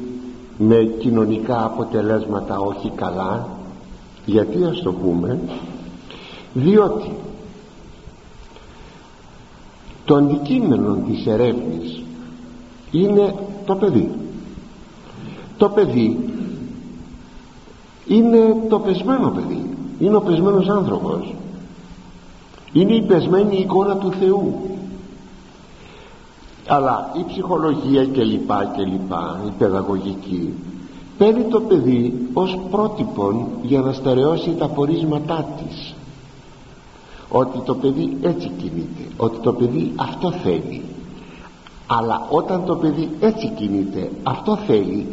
[0.57, 3.47] με κοινωνικά αποτελέσματα όχι καλά.
[4.25, 5.39] Γιατί ας το πούμε;
[6.53, 7.11] Διότι
[10.05, 12.01] το αντικείμενο της ερεύνης
[12.91, 14.11] είναι το παιδί.
[15.57, 16.29] Το παιδί
[18.07, 21.33] είναι το πεσμένο παιδί είναι ο πεσμένος άνθρωπος
[22.75, 24.53] είναι η πεσμένη εικόνα του Θεού.
[26.67, 30.53] Αλλά η ψυχολογία και λοιπά και λοιπά η παιδαγωγική
[31.17, 35.95] παίρνει το παιδί ως πρότυπο για να στερεώσει τα πορίσματά της.
[37.29, 40.81] Ότι το παιδί έτσι κινείται ότι το παιδί αυτό θέλει.
[41.87, 45.07] Αλλά όταν το παιδί έτσι κινείται αυτό θέλει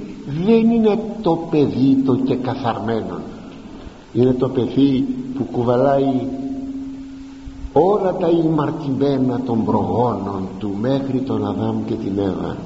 [0.45, 3.21] δεν είναι το παιδί το και καθαρμένο.
[4.13, 6.27] Είναι το παιδί που κουβαλάει
[7.73, 12.57] όλα τα ημαρτημένα των προγόνων του μέχρι τον Αδάμ και την Εύα.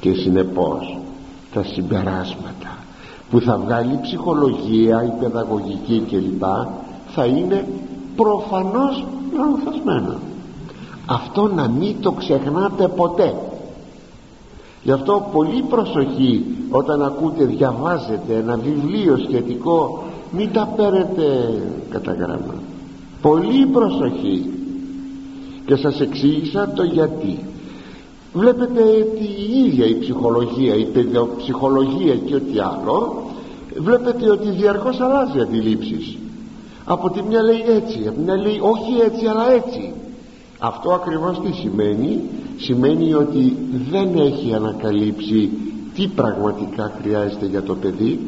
[0.00, 0.98] Και συνεπώς
[1.52, 2.78] τα συμπεράσματα
[3.30, 6.42] που θα βγάλει η ψυχολογία, η παιδαγωγική κλπ
[7.08, 7.68] θα είναι
[8.16, 9.04] προφανώς
[9.36, 10.18] λανθασμένα.
[11.06, 13.34] Αυτό να μην το ξεχνάτε ποτέ.
[14.82, 21.24] Γι' αυτό πολύ προσοχή όταν ακούτε διαβάζετε ένα βιβλίο σχετικό μην τα παίρνετε
[21.90, 22.54] κατά γράμμα
[23.22, 24.50] πολύ προσοχή.
[25.66, 27.38] Και σας εξήγησα το γιατί.
[28.32, 33.22] Βλέπετε ότι η ίδια η ψυχολογία η παιδοψυχολογία και ό,τι άλλο.
[33.76, 36.16] Βλέπετε ότι διαρκώς αλλάζει αντιλήψεις.
[36.84, 39.92] Από τη μια λέει έτσι από τη μια λέει όχι έτσι αλλά έτσι.
[40.58, 42.20] Αυτό ακριβώς τι σημαίνει;
[42.60, 43.56] Σημαίνει ότι
[43.90, 45.50] δεν έχει ανακαλύψει
[45.94, 48.20] τι πραγματικά χρειάζεται για το παιδί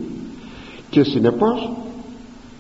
[0.91, 1.71] και συνεπώς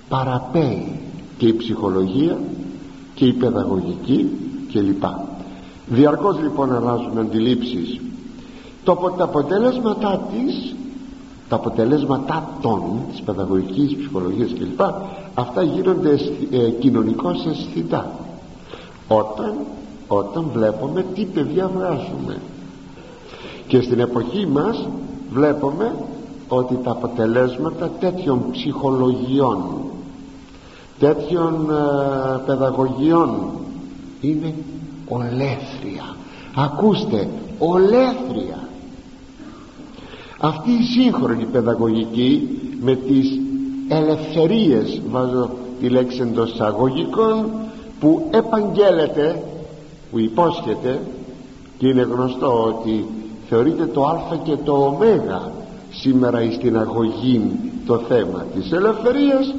[0.08, 1.00] παραπέει
[1.42, 2.38] και η ψυχολογία
[3.14, 4.30] και η παιδαγωγική
[4.72, 5.04] κλπ.
[5.86, 8.00] Διαρκώς λοιπόν αλλάζουν αντιλήψεις.
[8.84, 10.74] Το, τα αποτέλεσματά της
[11.48, 14.80] τα αποτελέσματά των της παιδαγωγικής ψυχολογίας κλπ
[15.34, 16.18] αυτά γίνονται
[16.50, 18.10] ε, κοινωνικώς αισθητά.
[19.08, 19.54] Όταν,
[20.08, 22.40] όταν βλέπουμε τι παιδιά βγάζουμε.
[23.66, 24.88] Και στην εποχή μας
[25.32, 25.94] βλέπουμε
[26.48, 29.58] ότι τα αποτελέσματα τέτοιων ψυχολογιών
[31.02, 33.50] τέτοιων ε, παιδαγωγιών.
[34.20, 34.54] Είναι
[35.08, 36.16] ολέθρια.
[36.54, 38.68] Ακούστε ολέθρια.
[40.40, 42.48] Αυτή η σύγχρονη παιδαγωγική
[42.80, 43.40] με τις
[43.88, 47.50] ελευθερίες βάζω τη λέξη εντός αγωγικών
[48.00, 49.42] που επαγγέλλεται
[50.10, 51.00] που υπόσχεται
[51.78, 53.06] και είναι γνωστό ότι
[53.48, 54.98] θεωρείται το α και το ω
[55.90, 57.50] σήμερα στην αγωγή
[57.86, 59.54] το θέμα της ελευθερίας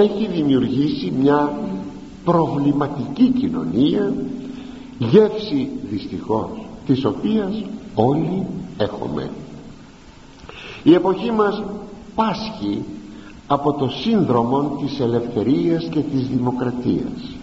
[0.00, 1.52] έχει δημιουργήσει μια
[2.24, 4.12] προβληματική κοινωνία
[4.98, 6.48] γεύση δυστυχώς
[6.86, 9.30] της οποίας όλοι έχουμε.
[10.82, 11.62] Η εποχή μας
[12.14, 12.84] πάσχει
[13.46, 17.36] από το σύνδρομο της ελευθερίας και της δημοκρατίας.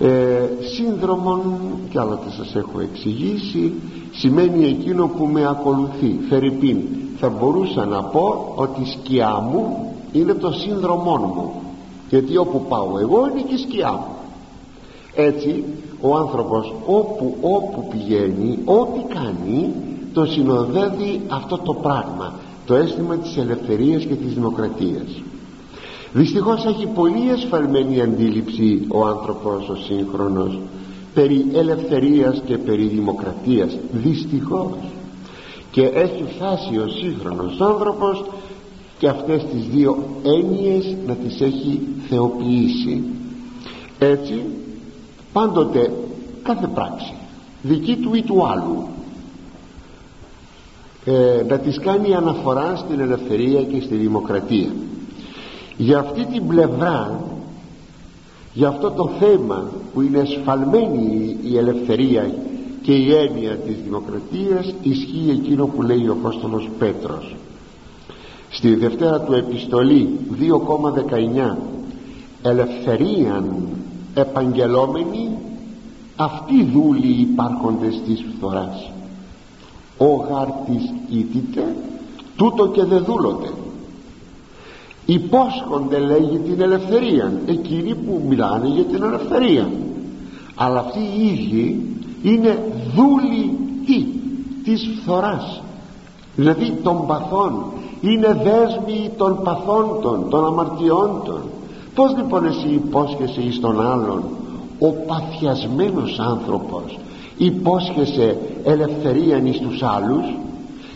[0.00, 1.42] Ε, σύνδρομον
[1.90, 3.72] και άλλοτε σας έχω εξηγήσει
[4.12, 6.18] σημαίνει εκείνο που με ακολουθεί.
[6.28, 6.78] Φερρυπίν
[7.18, 11.52] θα μπορούσα να πω ότι η σκιά μου είναι το σύνδρομό μου.
[12.08, 14.14] Γιατί όπου πάω εγώ είναι και η σκιά μου.
[15.14, 15.64] Έτσι
[16.00, 19.72] ο άνθρωπος όπου όπου πηγαίνει ό,τι κάνει
[20.12, 22.32] το συνοδεύει αυτό το πράγμα.
[22.66, 25.22] Το αίσθημα της ελευθερίας και της δημοκρατίας.
[26.12, 30.58] Δυστυχώς έχει πολύ εσφαλμένη αντίληψη ο άνθρωπος ο σύγχρονος
[31.14, 33.76] περί ελευθερίας και περί δημοκρατίας.
[33.92, 34.74] Δυστυχώς.
[35.70, 38.24] Και έχει φτάσει ο σύγχρονος άνθρωπος
[39.04, 43.02] και αυτές τις δύο έννοιες να τις έχει θεοποιήσει.
[43.98, 44.42] Έτσι
[45.32, 45.92] πάντοτε
[46.42, 47.14] κάθε πράξη
[47.62, 48.86] δική του ή του άλλου
[51.04, 54.68] ε, να τις κάνει αναφορά στην ελευθερία και στη δημοκρατία.
[55.76, 57.20] Για αυτή την πλευρά
[58.54, 62.34] για αυτό το θέμα που είναι εσφαλμένη η ελευθερία
[62.82, 67.34] και η έννοια της δημοκρατίας ισχύει εκείνο που λέει ο Απόστολος Πέτρος
[68.54, 70.18] στη δευτέρα του επιστολή
[71.50, 71.56] 2,19
[72.42, 73.68] ελευθερίαν
[74.14, 75.30] επαγγελόμενοι
[76.16, 78.90] αυτοί δούλοι υπάρχοντες της φθοράς.
[79.98, 81.76] Ο γάρτης ήτητε
[82.36, 83.50] τούτο και δε δούλονται
[85.06, 89.70] υπόσχονται λέγει την ελευθερία εκείνοι που μιλάνε για την ελευθερία.
[90.54, 94.04] Αλλά αυτοί οι ίδιοι είναι δούλοι τι
[94.64, 95.62] της φθοράς
[96.36, 97.64] δηλαδή των παθών
[98.10, 101.40] είναι δέσμοι των παθών των, των αμαρτιών των
[101.94, 104.22] πως λοιπόν εσύ υπόσχεσαι εις τον άλλον
[104.78, 106.98] ο παθιασμένος άνθρωπος
[107.36, 110.24] υπόσχεσαι ελευθερία εις τους άλλους;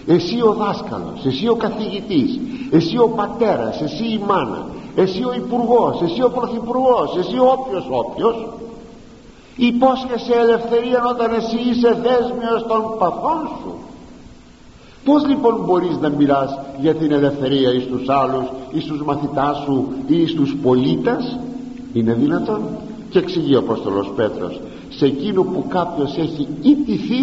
[0.07, 2.41] Εσύ ο δάσκαλος, εσύ ο καθηγητής
[2.71, 7.87] εσύ ο πατέρας, εσύ η μάνα εσύ ο υπουργός, εσύ ο πρωθυπουργός εσύ ο όποιος
[7.91, 8.49] όποιος.
[9.57, 13.73] Υπόσχεσαι ελευθερία όταν εσύ είσαι δέσμιος των παθών σου
[15.09, 19.87] πως λοιπόν μπορείς να μιλάς για την ελευθερία εις τους άλλους εις τους μαθητάς σου
[20.07, 21.39] ή εις τους πολίτες;
[21.93, 22.61] Είναι δυνατόν.
[23.11, 27.23] Και εξηγεί ο Απόστολος Πέτρος σε εκείνο που κάποιος έχει ιτηθεί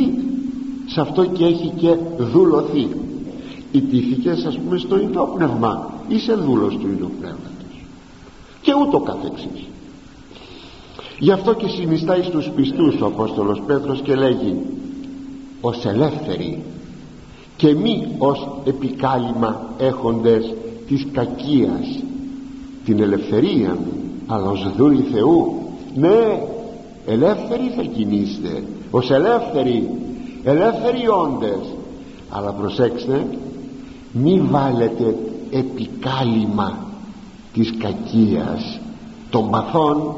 [0.85, 2.87] σε αυτό και έχει και δούλωθεί
[3.71, 7.85] ιτήθηκες ας πούμε στο Ινό Πνεύμα είσαι δούλος του Ινό Πνεύματος
[8.61, 9.67] και ούτω καθεξής.
[11.19, 14.55] Γι' αυτό και συνιστάει στους πιστούς ο Απόστολος Πέτρος και λέγει
[15.61, 16.63] ως ελεύθεροι
[17.57, 20.53] και μη ως επικάλυμα έχοντες
[20.87, 22.03] της κακίας
[22.85, 23.77] την ελευθερία
[24.27, 25.53] αλλά ως δούλοι Θεού.
[25.95, 26.43] Ναι
[27.05, 29.89] ελεύθεροι θα κινείστε ως ελεύθεροι
[30.43, 31.75] ελεύθεροι όντες.
[32.29, 33.27] Αλλά προσέξτε
[34.11, 35.15] μη βάλετε
[35.51, 36.77] επικάλυμα
[37.53, 38.79] της κακίας
[39.29, 40.15] των παθών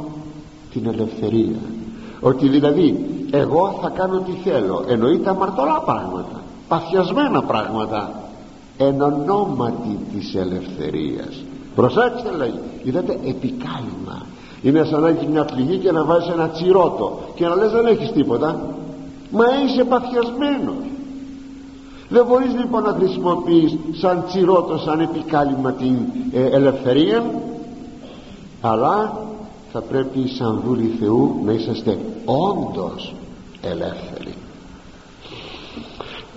[0.74, 1.60] την ελευθερία.
[2.20, 8.12] Ότι δηλαδή εγώ θα κάνω τι θέλω εννοείται αμαρτωλά πράγματα παθιασμένα πράγματα
[8.78, 11.44] εν ονόματι της ελευθερίας.
[11.76, 12.54] Προσέξτε λέει
[12.84, 14.26] είδατε επικάλυμα.
[14.62, 17.86] Είναι σαν να έχει μια πληγή και να βάζει ένα τσιρότο και να λες δεν
[17.86, 18.60] έχεις τίποτα
[19.32, 20.86] μα είσαι παθιασμένος.
[22.10, 25.96] Δεν μπορείς λοιπόν να χρησιμοποιείς σαν τσιρότο σαν επικάλυμα την
[26.34, 27.24] ε, ελευθερία
[28.62, 29.18] αλλά
[29.72, 33.14] θα πρέπει σαν δούλοι Θεού να είσαστε όντως
[33.62, 34.17] ελεύθεροι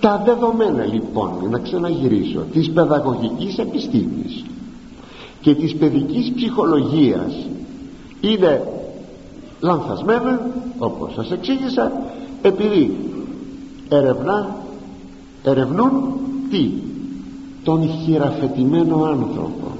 [0.01, 4.43] τα δεδομένα λοιπόν να ξαναγυρίσω της παιδαγωγικής επιστήμης
[5.41, 7.33] και της παιδικής ψυχολογίας
[8.21, 8.67] είναι
[9.59, 10.39] λανθασμένα
[10.77, 11.91] όπως σας εξήγησα
[12.41, 12.97] επειδή
[13.89, 14.55] ερευνά
[15.43, 15.91] ερευνούν
[16.49, 16.71] τι;
[17.63, 19.71] Τον χειραφετημένο άνθρωπο.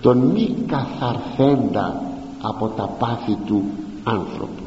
[0.00, 2.02] Τον μη καθαρθέντα
[2.42, 3.62] από τα πάθη του
[4.04, 4.62] άνθρωπο.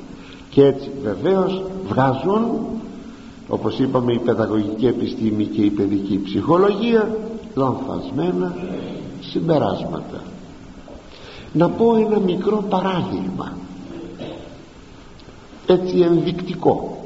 [0.49, 2.43] Και έτσι βεβαίως βγάζουν
[3.47, 7.17] όπως είπαμε η παιδαγωγική επιστήμη και η παιδική ψυχολογία
[7.55, 8.55] λανθασμένα
[9.21, 10.23] συμπεράσματα.
[11.53, 13.57] Να πω ένα μικρό παράδειγμα
[15.65, 16.97] έτσι ενδεικτικό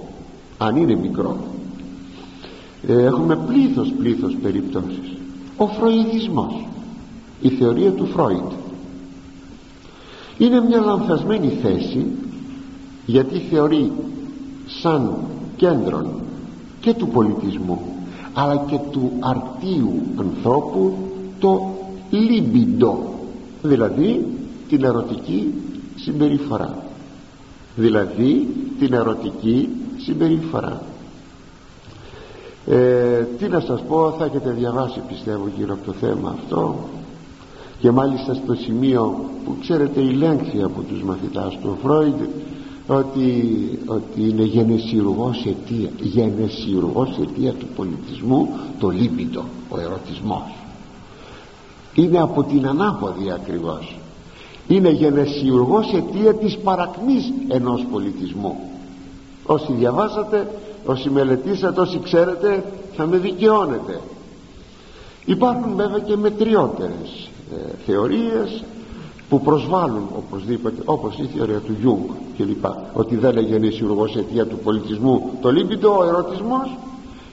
[0.57, 1.37] αν είναι μικρό.
[2.87, 5.17] Ε, έχουμε πλήθος πλήθος περιπτώσεις.
[5.57, 6.65] Ο φροηδισμός
[7.41, 8.51] η θεωρία του Φρόιντ.
[10.37, 12.05] Είναι μια λανθασμένη θέση
[13.05, 13.91] γιατί θεωρεί
[14.81, 15.17] σαν
[15.55, 16.07] κέντρον
[16.87, 17.81] και του πολιτισμού
[18.33, 20.93] αλλά και του αρτίου ανθρώπου
[21.39, 21.69] το
[22.09, 23.13] λίμπιντο
[23.61, 24.25] δηλαδή
[24.69, 25.53] την ερωτική
[25.95, 26.83] συμπεριφορά.
[27.75, 28.47] Δηλαδή
[28.79, 30.81] την ερωτική συμπεριφορά.
[32.67, 36.75] Ε, τι να σας πω θα έχετε διαβάσει πιστεύω γύρω από το θέμα αυτό.
[37.79, 42.19] Και μάλιστα στο σημείο που ξέρετε ηλέγχθη από τους μαθητάς του Φρόιντ
[42.87, 50.55] ότι, ότι είναι γενεσιουργός αιτία, γενεσιουργός αιτία του πολιτισμού το λίμπιντο, ο ερωτισμός.
[51.93, 53.97] Είναι από την ανάποδη ακριβώς.
[54.67, 58.57] Είναι γενεσιουργός αιτία της παρακμής ενός πολιτισμού.
[59.45, 60.47] Όσοι διαβάσατε
[60.85, 62.63] όσοι μελετήσατε όσοι ξέρετε
[62.95, 63.99] θα με δικαιώνετε.
[65.25, 68.63] Υπάρχουν βέβαια και μετριότερες ε, θεωρίες
[69.29, 72.03] που προσβάλλουν οπωσδήποτε όπως η θεωρία του Γιούγκ
[72.37, 76.77] κλπ ότι γενεσιουργός αιτία του πολιτισμού το λίμπιντο ο ερωτισμός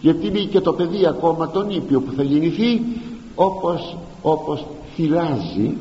[0.00, 2.82] γιατί είναι και το παιδί ακόμα το νήπιο που θα γεννηθεί
[3.34, 5.76] όπως, όπως θηλάζει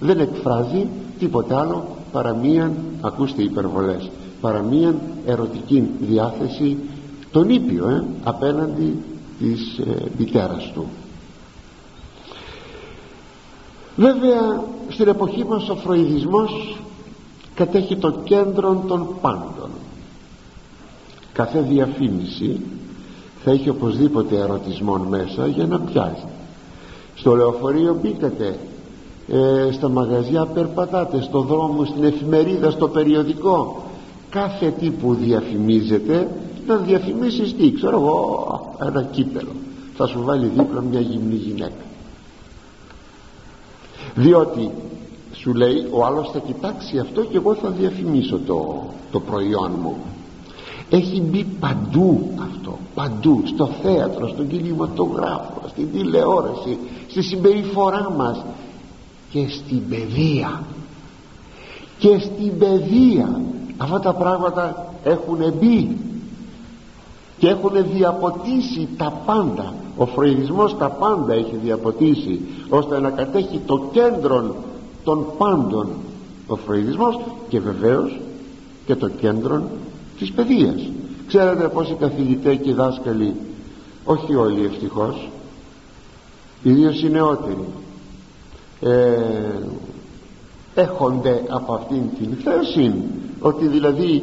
[0.00, 0.86] δεν εκφράζει
[1.18, 4.10] τίποτα άλλο παρά μίαν ακούστε υπερβολές
[4.40, 6.76] παρά μίαν ερωτική διάθεση
[7.30, 8.96] το νήπιο ε, απέναντι
[9.38, 10.86] της ε, μητέρας του
[13.96, 16.78] βέβαια στην εποχή μας ο φροηδισμός
[17.54, 19.70] κατέχει το κέντρο των πάντων.
[21.32, 22.60] Κάθε διαφήμιση
[23.44, 26.24] θα έχει οπωσδήποτε ερωτισμόν μέσα για να πιάσει.
[27.14, 28.58] Στο λεωφορείο μπήκατε
[29.28, 33.82] ε, στα μαγαζιά περπατάτε στο δρόμο στην εφημερίδα στο περιοδικό.
[34.30, 36.28] Κάθε τι που διαφημίζεται
[36.66, 39.52] να διαφημίσεις τι ξέρω εγώ ένα κύπελο.
[39.96, 41.84] Θα σου βάλει δίπλα μια γυμνή γυναίκα
[44.14, 44.70] διότι
[45.32, 49.96] σου λέει ο άλλος θα κοιτάξει αυτό και εγώ θα διαφημίσω το, το προϊόν μου
[50.90, 58.44] έχει μπει παντού αυτό παντού στο θέατρο, στον κινηματογράφο στην τηλεόραση στη συμπεριφορά μας
[59.30, 60.62] και στην παιδεία.
[61.98, 63.40] Και στην παιδεία
[63.76, 65.96] αυτά τα πράγματα έχουν μπει
[67.38, 73.88] και έχουν διαποτίσει τα πάντα ο φροηδισμός τα πάντα έχει διαποτίσει ώστε να κατέχει το
[73.92, 74.54] κέντρο
[75.04, 75.88] των πάντων.
[76.46, 78.20] Ο φροηδισμός και βεβαίως
[78.86, 79.62] και το κέντρο
[80.18, 80.88] της παιδείας.
[81.26, 83.34] Ξέρετε πως οι καθηγητές και οι δάσκαλοι
[84.04, 85.28] όχι όλοι ευτυχώς
[86.62, 87.64] ιδίως οι νεότεροι
[88.80, 89.14] ε,
[90.74, 92.94] έχονται από αυτήν την θέση
[93.40, 94.22] ότι δηλαδή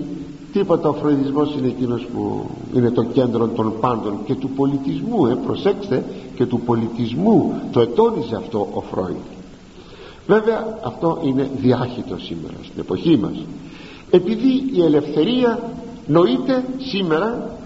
[0.54, 2.46] τίποτα ο φροηδισμός είναι εκείνος που
[2.76, 7.54] είναι το κέντρο των πάντων και του πολιτισμού ε, προσέξτε και του πολιτισμού.
[7.72, 9.16] Το ετώνησε αυτό ο Φρόιντ.
[10.28, 13.36] Βέβαια αυτό είναι διάχυτο σήμερα στην εποχή μας.
[14.10, 15.60] Επειδή η ελευθερία
[16.08, 17.58] νοείται σήμερα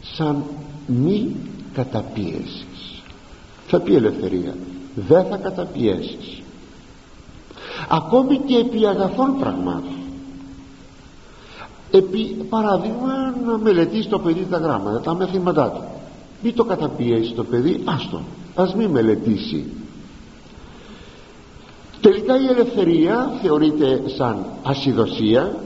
[0.00, 0.42] σαν
[0.86, 1.36] μη
[1.72, 3.02] καταπίεσης
[3.66, 4.54] θα πει ελευθερία
[4.94, 6.42] δεν θα καταπιέσεις
[7.88, 9.96] ακόμη και επί αγαθών πραγμάτων
[11.90, 15.82] επί παράδειγμα να μελετήσει το παιδί τα γράμματα τα μεθήματά του.
[16.42, 18.20] Μην το καταπιέσεις το παιδί άστο
[18.54, 19.64] ας μην μελετήσει.
[22.00, 25.56] Τελικά η ελευθερία θεωρείται σαν ασυδοσία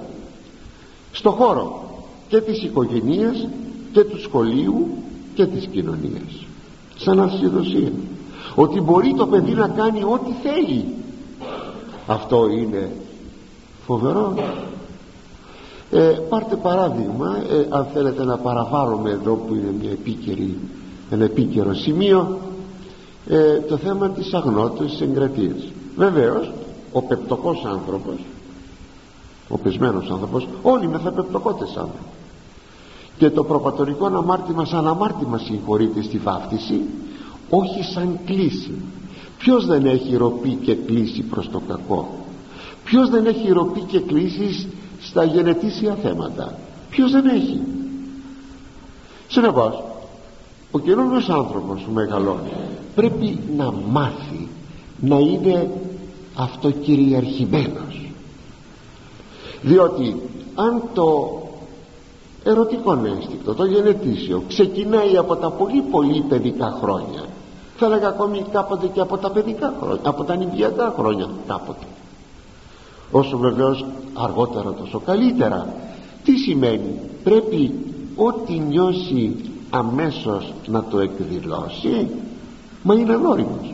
[1.12, 1.85] στο χώρο
[2.29, 3.49] και της οικογένειας
[3.93, 4.89] και του σχολείου
[5.35, 6.47] και της κοινωνίας.
[6.97, 7.93] Σαν ασυδοσία.
[8.55, 10.85] Ότι μπορεί το παιδί να κάνει ό,τι θέλει.
[12.07, 12.91] Αυτό είναι
[13.87, 14.35] φοβερό
[15.95, 20.59] ε, πάρτε παράδειγμα ε, αν θέλετε να παραβάλλουμε εδώ που είναι μια επίκαιρη,
[21.11, 22.38] ένα επίκαιρο σημείο
[23.28, 25.72] ε, το θέμα της αγνότητας της εγκρατείας.
[25.97, 26.53] Βεβαίως
[26.93, 28.14] ο πεπτοκός άνθρωπος
[29.49, 32.05] ο πεσμένος άνθρωπος όλοι με θα πεπτοκότες άνθρωποι.
[33.18, 36.80] Και το προπατορικό αμάρτημα σαν αμάρτημα συγχωρείται στη βάφτιση
[37.51, 38.74] όχι σαν κλίση.
[39.38, 42.09] Ποιος δεν έχει ροπή και κλίση προς το κακό;
[42.84, 44.68] Ποιος δεν έχει ροπή και κλίση
[45.03, 46.55] στα γενετήσια θέματα.
[46.90, 47.61] Ποιος δεν έχει;
[49.28, 49.82] Συνεπώς
[50.70, 52.53] ο καινούργιος άνθρωπος που μεγαλώνει.
[52.94, 54.48] Πρέπει να μάθει
[55.00, 55.70] να είναι
[56.36, 58.11] αυτοκυριαρχημένος.
[59.62, 60.16] Διότι
[60.55, 61.36] αν το
[62.44, 67.24] ερωτικό αίσθηκτο το γενετήσιο ξεκινάει από τα πολύ πολύ παιδικά χρόνια
[67.76, 71.86] θα έλεγα ακόμη κάποτε και από τα παιδικά χρόνια από τα νηπιακά χρόνια κάποτε
[73.12, 73.84] όσο βεβαίως
[74.14, 75.74] αργότερα τόσο καλύτερα.
[76.24, 77.74] Τι σημαίνει; Πρέπει
[78.16, 79.36] ό,τι νιώσει
[79.70, 82.08] αμέσως να το εκδηλώσει.
[82.82, 83.72] Μα είναι ανώριμος.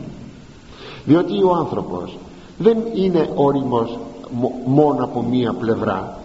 [1.05, 2.17] Διότι ο άνθρωπος
[2.57, 3.97] δεν είναι όριμος
[4.65, 6.19] μόνο από μία πλευρά.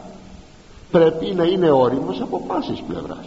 [0.90, 3.26] Πρέπει να είναι όριμος από πάσης πλευράς.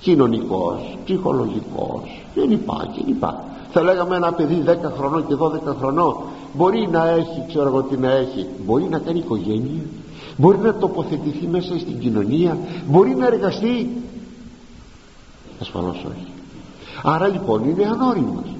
[0.00, 3.44] Κοινωνικός, ψυχολογικός και λοιπά
[3.76, 6.16] θα λέγαμε ένα παιδί 10 χρονών και 12 χρονών
[6.54, 8.46] μπορεί να έχει ξέρω εγώ τι να έχει.
[8.66, 9.82] Μπορεί να κάνει οικογένεια.
[10.36, 12.58] Μπορεί να τοποθετηθεί μέσα στην κοινωνία.
[12.86, 13.90] Μπορεί να εργαστεί.
[15.60, 16.26] Ασφαλώς όχι.
[17.02, 18.54] Άρα λοιπόν είναι ανώριμος.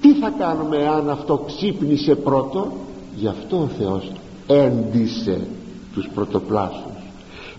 [0.00, 2.72] Τι θα κάνουμε αν αυτό ξύπνησε πρώτο;
[3.16, 4.12] Γι' αυτό ο Θεός
[4.46, 5.46] έντισε
[5.94, 6.82] τους πρωτοπλάσους.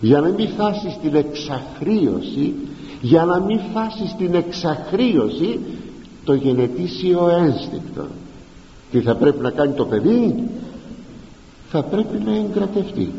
[0.00, 2.54] Για να μην φτάσει στην εξαχρίωση
[3.00, 5.60] για να μην φτάσει στην εξαχρίωση
[6.24, 8.06] το γενετήσιο ένστικτο
[8.90, 10.48] τι θα πρέπει να κάνει το παιδί
[11.70, 13.12] θα πρέπει να εγκρατευτεί.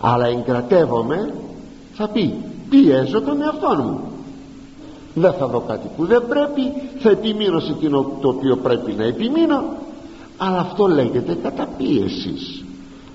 [0.00, 1.34] Αλλά εγκρατεύομαι
[1.92, 2.34] θα πει
[2.70, 4.12] πιέζω τον εαυτό μου
[5.14, 6.62] δεν θα δω κάτι που δεν πρέπει
[6.98, 9.64] θα επιμείνω σε εκείνο το οποίο πρέπει να επιμείνω.
[10.36, 12.64] Αλλά αυτό λέγεται καταπίεσης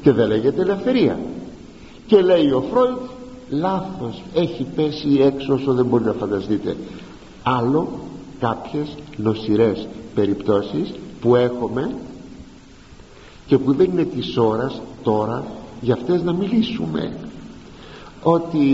[0.01, 1.19] και δεν λέγεται ελευθερία.
[2.07, 2.97] Και λέει ο Φρόιτ
[3.49, 6.75] λάθος έχει πέσει έξω όσο δεν μπορεί να φανταστείτε
[7.43, 7.87] άλλο
[8.39, 11.91] κάποιες νοσηρές περιπτώσεις που έχουμε
[13.47, 15.43] και που δεν είναι της ώρας τώρα
[15.81, 17.17] για αυτές να μιλήσουμε.
[18.23, 18.65] Ότι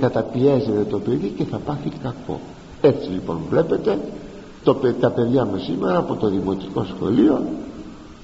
[0.00, 2.40] καταπιέζεται το παιδί και θα πάθει κακό.
[2.80, 3.98] Έτσι λοιπόν βλέπετε
[4.64, 7.44] το, τα παιδιά μας σήμερα από το δημοτικό σχολείο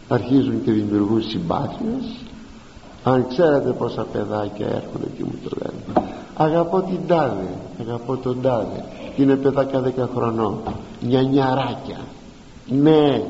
[0.08, 2.04] αρχίζουν και δημιουργούν συμπάθειες.
[3.04, 6.08] Αν ξέρετε πόσα παιδάκια έρχονται και μου το λένε.
[6.36, 7.48] Αγαπώ την τάδε
[7.80, 8.84] αγαπώ τον τάδε
[9.16, 10.58] είναι παιδάκια 10 χρονών.
[11.00, 11.98] Νιανιαράκια.
[12.66, 13.22] Ναι.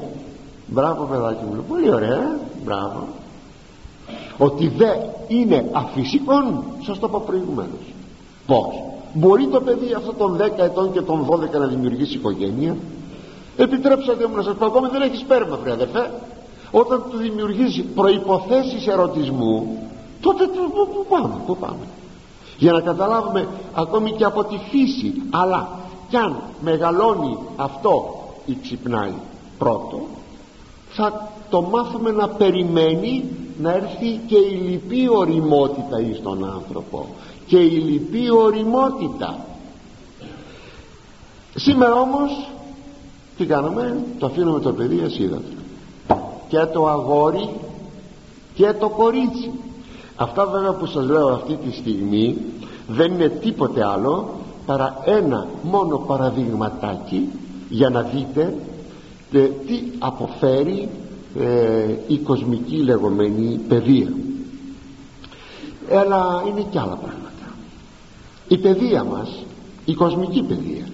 [0.66, 1.64] Μπράβο παιδάκι μου.
[1.68, 2.38] Πολύ ωραία.
[2.64, 3.06] Μπράβο.
[4.38, 4.96] Ότι δεν
[5.28, 7.94] είναι αφυσικών σας το είπα προηγουμένως.
[8.46, 8.82] Πως
[9.12, 12.76] μπορεί το παιδί αυτό των 10 ετών και των 12 να δημιουργήσει οικογένεια;
[13.56, 16.10] Επιτρέψατε μου να σας πω ακόμη δεν έχει σπέρμα βρε αδερφέ.
[16.70, 19.78] Όταν του δημιουργήσει προϋποθέσεις ερωτισμού
[20.20, 21.86] τότε πού πάμε, πού πάμε
[22.64, 25.68] για να καταλάβουμε ακόμη και από τη φύση αλλά
[26.08, 29.12] κι αν μεγαλώνει αυτό ή ξυπνάει
[29.58, 30.00] πρώτο
[30.96, 33.24] θα το μάθουμε να περιμένει
[33.60, 37.06] να έρθει και η λυπή οριμότητα εις τον άνθρωπο.
[37.46, 39.38] Και η λυπή οριμότητα.
[41.54, 42.48] Σήμερα όμως
[43.36, 45.42] τι κάναμε το αφήνουμε το παιδί ασίδατο
[46.48, 47.48] και το αγόρι
[48.54, 49.50] και το κορίτσι.
[50.16, 52.36] Αυτά βέβαια που σας λέω αυτή τη στιγμή
[52.86, 54.34] δεν είναι τίποτε άλλο
[54.66, 57.28] παρά ένα μόνο παραδειγματάκι
[57.68, 58.54] για να δείτε
[59.32, 60.88] ε, τι αποφέρει
[61.38, 64.12] ε, η κοσμική λεγόμενη παιδεία.
[65.90, 67.54] Αλλά είναι και άλλα πράγματα.
[68.48, 69.44] Η παιδεία μας
[69.84, 70.86] η κοσμική παιδεία.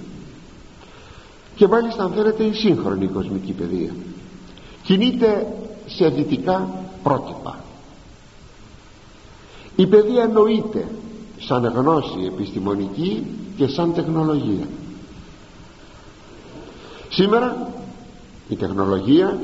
[1.55, 3.95] Και μάλιστα αν θέλετε η σύγχρονη κοσμική παιδεία.
[4.83, 5.47] Κινείται
[5.87, 6.69] σε δυτικά
[7.03, 7.65] πρότυπα.
[9.77, 10.89] Η παιδεία εννοείται
[11.41, 13.27] σαν γνώση επιστημονική
[13.57, 14.67] και σαν τεχνολογία.
[17.09, 17.69] Σήμερα
[18.49, 19.39] η τεχνολογία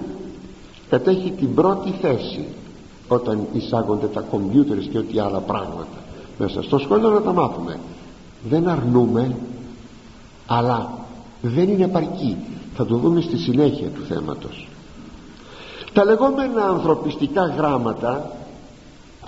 [0.88, 2.47] κατέχει την πρώτη θέση
[3.09, 5.99] όταν εισάγονται τα κομπιούτερ και ό,τι άλλα πράγματα
[6.38, 7.11] μέσα στο σχολείο.
[7.11, 7.78] Να τα μάθουμε.
[8.49, 9.36] Δεν αρνούμε
[10.47, 10.90] αλλά
[11.42, 12.36] δεν είναι επαρκή.
[12.74, 14.68] Θα το δούμε στη συνέχεια του θέματος.
[15.92, 18.30] Τα λεγόμενα ανθρωπιστικά γράμματα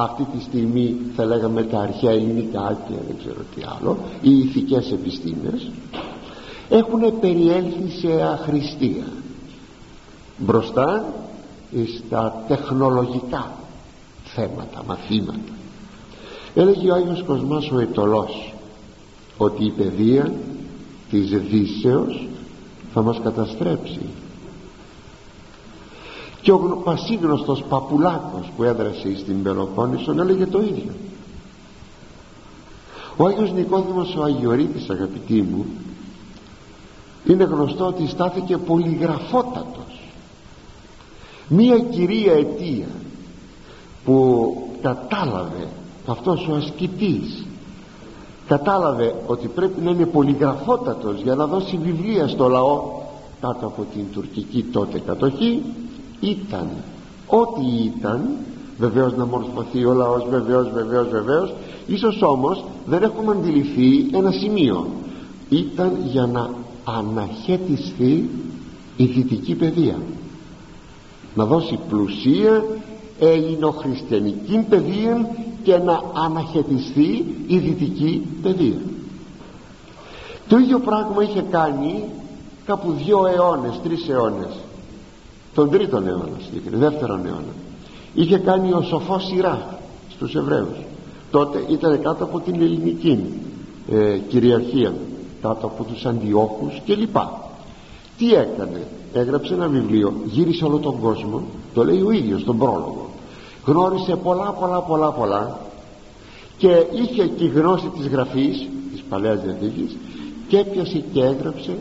[0.00, 4.92] αυτή τη στιγμή θα λέγαμε τα αρχαία ελληνικά και δεν ξέρω τι άλλο οι ηθικές
[4.92, 5.70] επιστήμες
[6.68, 9.04] έχουν περιέλθει σε αχρηστία.
[10.38, 11.04] Μπροστά
[11.98, 13.52] στα τεχνολογικά
[14.24, 15.52] θέματα, μαθήματα.
[16.54, 18.54] Έλεγε ο Άγιος Κοσμάς ο Ετωλός
[19.36, 20.32] ότι η παιδεία
[21.10, 22.28] της δύσεως
[22.92, 24.00] θα μας καταστρέψει
[26.48, 30.92] και ο πασίγνωστος Παπουλάκος που έδρασε στην Πελοπόννησο έλεγε το ίδιο.
[33.16, 35.64] Ο Άγιος Νικόδημος ο Αγιορείτης αγαπητοί μου
[37.26, 40.00] είναι γνωστό ότι στάθηκε πολυγραφότατος.
[41.48, 42.88] Μία κυρία αιτία
[44.04, 45.68] που κατάλαβε
[46.06, 47.46] αυτός ο ασκητής
[48.46, 53.00] κατάλαβε ότι πρέπει να είναι πολυγραφότατος για να δώσει βιβλία στο λαό
[53.40, 55.62] κάτω από την τουρκική τότε κατοχή
[56.20, 56.68] ήταν.
[57.26, 58.28] Ό,τι ήταν
[58.78, 61.54] βεβαίως να μορφωθεί ο λαός βεβαίως βεβαίως βεβαίως.
[61.86, 64.86] Ίσως όμως δεν έχουμε αντιληφθεί ένα σημείο.
[65.48, 66.50] Ήταν για να
[66.84, 68.28] αναχέτισθεί
[68.96, 69.96] η δυτική παιδεία.
[71.34, 72.64] Να δώσει πλουσία
[73.18, 75.30] ελληνοχριστιανική παιδεία
[75.62, 78.80] και να αναχαιτιστεί η δυτική παιδεία.
[80.48, 82.04] Το ίδιο πράγμα είχε κάνει
[82.64, 84.50] κάπου δύο αιώνες, τρεις αιώνες
[85.58, 86.28] τον τρίτον αιώνα
[86.70, 87.54] δεύτερον αιώνα.
[88.14, 89.78] Είχε κάνει ο σοφός σειρά
[90.10, 90.78] στους Εβραίους.
[91.30, 93.24] Τότε ήταν κάτω από την ελληνική
[93.90, 94.92] ε, κυριαρχία
[95.42, 97.50] κάτω από τους αντιόχους και λοιπά
[98.18, 101.42] τι έκανε; Έγραψε ένα βιβλίο γύρισε όλο τον κόσμο
[101.74, 103.08] το λέει ο ίδιος τον πρόλογο.
[103.64, 105.58] Γνώρισε πολλά πολλά πολλά πολλά
[106.58, 109.96] και είχε και γνώση της γραφής της Παλαιάς Διαθήκης
[110.48, 111.78] και έπιασε και έγραψε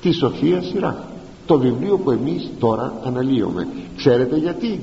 [0.00, 1.07] τη Σοφία Σειρά
[1.48, 3.68] το βιβλίο που εμείς τώρα αναλύουμε.
[3.96, 4.82] Ξέρετε γιατί;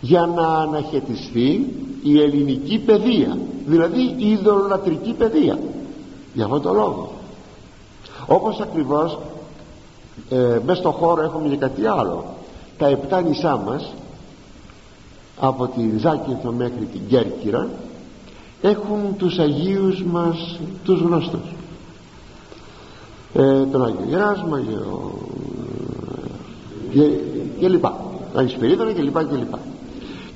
[0.00, 5.58] Για να αναχαιτιστεί η ελληνική παιδεία δηλαδή η ιδωλολατρική παιδεία.
[6.34, 7.12] Για αυτόν τον λόγο.
[8.26, 9.18] Όπως ακριβώς
[10.30, 12.24] ε, μέσα στο χώρο έχουμε και κάτι άλλο.
[12.78, 13.92] Τα επτά νησά μας
[15.40, 17.68] από τη Ζάκυνθο μέχρι την Κέρκυρα
[18.62, 21.54] έχουν τους Αγίους μας τους γνωστούς.
[23.34, 24.62] Ε, τον Άγιο Γεράσμα
[26.94, 27.10] και,
[27.58, 28.04] και λοιπά.
[28.34, 29.58] Άγιο Σπυρίδωνα και λοιπά και λοιπά.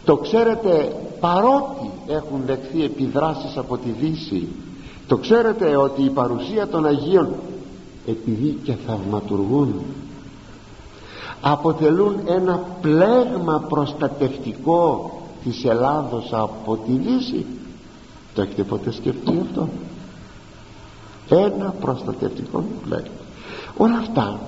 [0.05, 4.49] Το ξέρετε παρότι έχουν δεχθεί επιδράσεις από τη Δύση
[5.09, 7.29] το ξέρετε ότι η παρουσία των Αγίων
[8.07, 9.75] επειδή και θαυματουργούν
[11.41, 15.13] αποτελούν ένα πλέγμα προστατευτικό
[15.45, 17.47] της Ελλάδος από τη Δύση.
[18.35, 19.69] Το έχετε ποτέ σκεφτεί αυτό;
[21.29, 23.09] Ένα προστατευτικό πλέγμα.
[23.77, 24.41] Όλα αυτά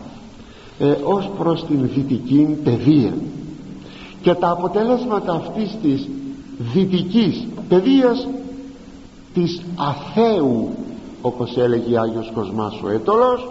[0.81, 3.12] ε, ως προς την δυτική παιδεία.
[4.22, 6.09] Και τα αποτελέσματα αυτής της
[6.59, 8.28] δυτικής παιδείας
[9.35, 10.68] της αθέου
[11.22, 13.51] όπως έλεγε Άγιος Κοσμάς ο Έτολος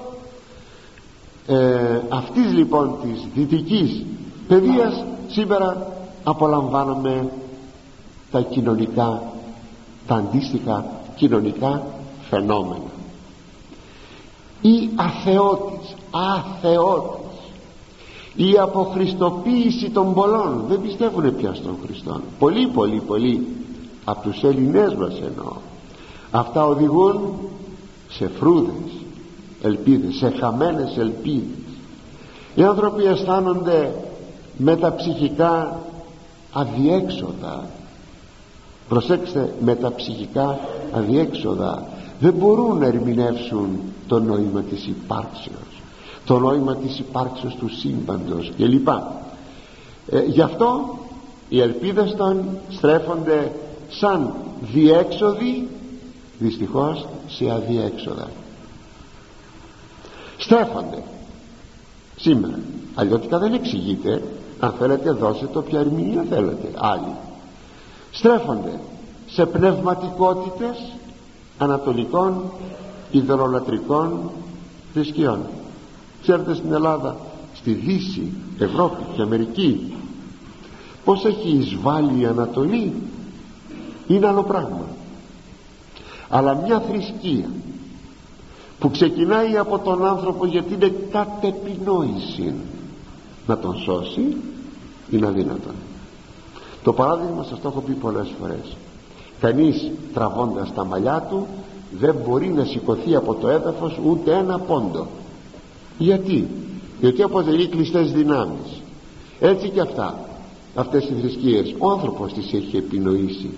[1.48, 4.04] ε, αυτής λοιπόν της δυτικής
[4.48, 5.88] παιδείας σήμερα
[6.24, 7.32] απολαμβάνουμε
[8.32, 9.22] τα κοινωνικά
[10.08, 11.84] τα αντίστοιχα κοινωνικά
[12.30, 12.90] φαινόμενα.
[14.62, 17.19] Η αθεότης αθεότης
[18.48, 20.66] η αποχριστοποίηση των πολλών.
[20.68, 22.22] Δεν πιστεύουν πια στον Χριστό.
[22.40, 23.48] Πολύ πολύ πολύ
[24.06, 25.54] από τους Ελληνές μας εννοώ.
[26.32, 27.20] Αυτά οδηγούν
[28.10, 28.92] σε φρούδες
[29.62, 31.58] ελπίδες σε χαμένες ελπίδες.
[32.56, 33.96] Οι άνθρωποι αισθάνονται
[34.58, 35.80] μεταψυχικά
[36.52, 37.70] αδιέξοδα.
[38.90, 40.60] Προσέξτε μεταψυχικά
[40.92, 41.88] αδιέξοδα.
[42.20, 45.69] Δεν μπορούν να ερμηνεύσουν το νόημα της υπάρξεως
[46.30, 48.88] το νόημα της υπάρξεως του σύμπαντος κλπ.
[50.10, 50.98] Ε, γι' αυτό
[51.50, 53.52] οι ελπίδες των στρέφονται
[53.90, 55.68] σαν διέξοδοι
[56.40, 58.30] δυστυχώς σε αδιέξοδα.
[60.38, 61.04] Στρέφονται
[62.16, 62.60] σήμερα.
[62.96, 64.24] Αλλιώτικα δεν εξηγείται.
[64.60, 67.16] Αν θέλετε δώστε το ποια ερμηνεία θέλετε άλλοι
[68.12, 68.80] στρέφονται
[69.28, 70.92] σε πνευματικότητες
[71.58, 72.44] ανατολικών
[73.12, 74.32] ιδεολατρικών
[74.94, 75.40] θρησκειών
[76.30, 77.16] ξέρετε στην Ελλάδα
[77.54, 79.94] στη Δύση, Ευρώπη και Αμερική.
[81.04, 82.94] Πως έχει εισβάλει η Ανατολή;
[84.08, 84.86] Είναι άλλο πράγμα.
[86.30, 87.50] Αλλά μια θρησκεία
[88.80, 92.54] που ξεκινάει από τον άνθρωπο γιατί είναι κατεπινόηση.
[93.48, 94.38] Να τον σώσει
[95.10, 95.74] είναι αδύνατον
[96.84, 98.78] το παράδειγμα σας το έχω πει πολλές φορές
[99.40, 101.48] κανείς τραβώντας τα μαλλιά του
[102.00, 105.08] δεν μπορεί να σηκωθεί από το έδαφος ούτε ένα πόντο
[106.00, 106.48] γιατί;
[107.00, 108.82] Διότι αποτελεί κλειστές δυνάμεις.
[109.40, 110.30] Έτσι και αυτά
[110.76, 113.50] αυτές οι θρησκείες ο άνθρωπος τις έχει επινοήσει.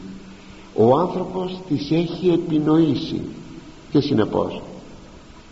[0.76, 3.22] Ο άνθρωπος τις έχει επινοήσει.
[3.92, 4.62] Και συνεπώς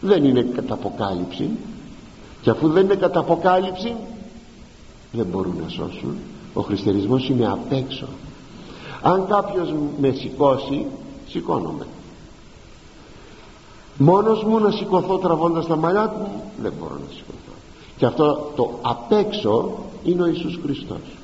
[0.02, 1.50] δεν είναι κατά αποκάλυψη.
[2.42, 3.96] Και αφού δεν είναι κατά αποκάλυψη
[5.12, 6.16] δεν μπορούν να σώσουν.
[6.54, 8.08] Ο χριστιανισμός είναι απ' έξω.
[9.02, 10.86] Αν κάποιος με σηκώσει
[11.28, 11.86] σηκώνομαι
[14.02, 17.54] μόνος μου να σηκωθώ τραβώντας τα μαλλιά του δεν μπορώ να σηκωθώ.
[17.97, 21.18] Και αυτό το απ' έξω είναι ο Ιησούς Χριστός.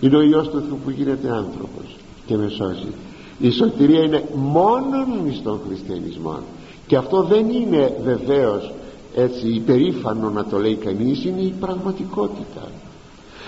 [0.00, 1.96] Είναι ο Υιός του Θεού που γίνεται άνθρωπος
[2.26, 2.92] και με σώζει.
[3.38, 6.38] Η σωτηρία είναι μόνον στον χριστιανισμό
[6.86, 8.72] και αυτό δεν είναι βεβαίως
[9.14, 12.68] έτσι υπερήφανο να το λέει κανείς είναι η πραγματικότητα.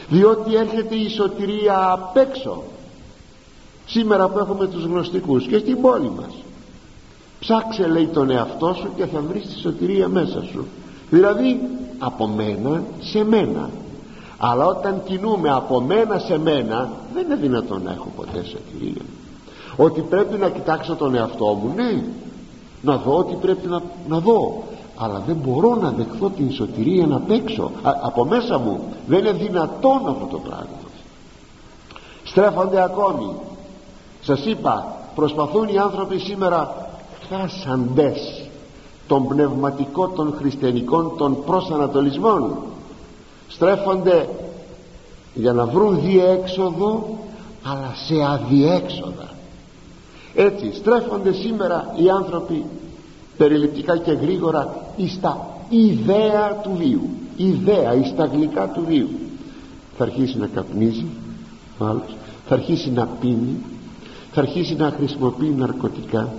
[0.08, 2.62] Διότι έρχεται η σωτηρία απ' έξω.
[3.86, 6.34] Σήμερα που έχουμε τους γνωστικούς και στην πόλη μας
[7.40, 10.66] ψάξε λέει τον εαυτό σου και θα βρεις τη σωτηρία μέσα σου.
[11.10, 11.60] Δηλαδή
[11.98, 13.70] από μένα σε μένα.
[14.38, 19.02] Αλλά όταν κινούμε από μένα σε μένα δεν είναι δυνατόν να έχω ποτέ σωτηρία.
[19.76, 22.02] Ότι πρέπει να κοιτάξω τον εαυτό μου ναι.
[22.82, 24.62] Να δω ότι πρέπει να, να δω.
[24.96, 27.70] Αλλά δεν μπορώ να δεχθώ την σωτηρία να παίξω.
[27.82, 30.66] Από μέσα μου δεν είναι δυνατόν αυτό το πράγμα.
[32.24, 33.30] Στρέφονται ακόμη.
[34.22, 36.85] Σας είπα προσπαθούν οι άνθρωποι σήμερα
[37.28, 38.42] χάσαντες
[39.06, 42.56] των πνευματικών των χριστιανικών των προσανατολισμών.
[43.48, 44.28] Στρέφονται
[45.34, 47.18] για να βρουν διέξοδο
[47.62, 49.30] αλλά σε αδιέξοδα.
[50.34, 52.64] Έτσι στρέφονται σήμερα οι άνθρωποι
[53.36, 57.08] περιληπτικά και γρήγορα εις τα ιδέα του βίου.
[57.36, 59.08] Ιδέα εις τα γλυκά του βίου.
[59.96, 61.06] Θα αρχίσει να καπνίζει
[61.78, 62.16] άλλος,
[62.48, 63.56] θα αρχίσει να πίνει.
[64.32, 66.32] Θα αρχίσει να χρησιμοποιεί ναρκωτικά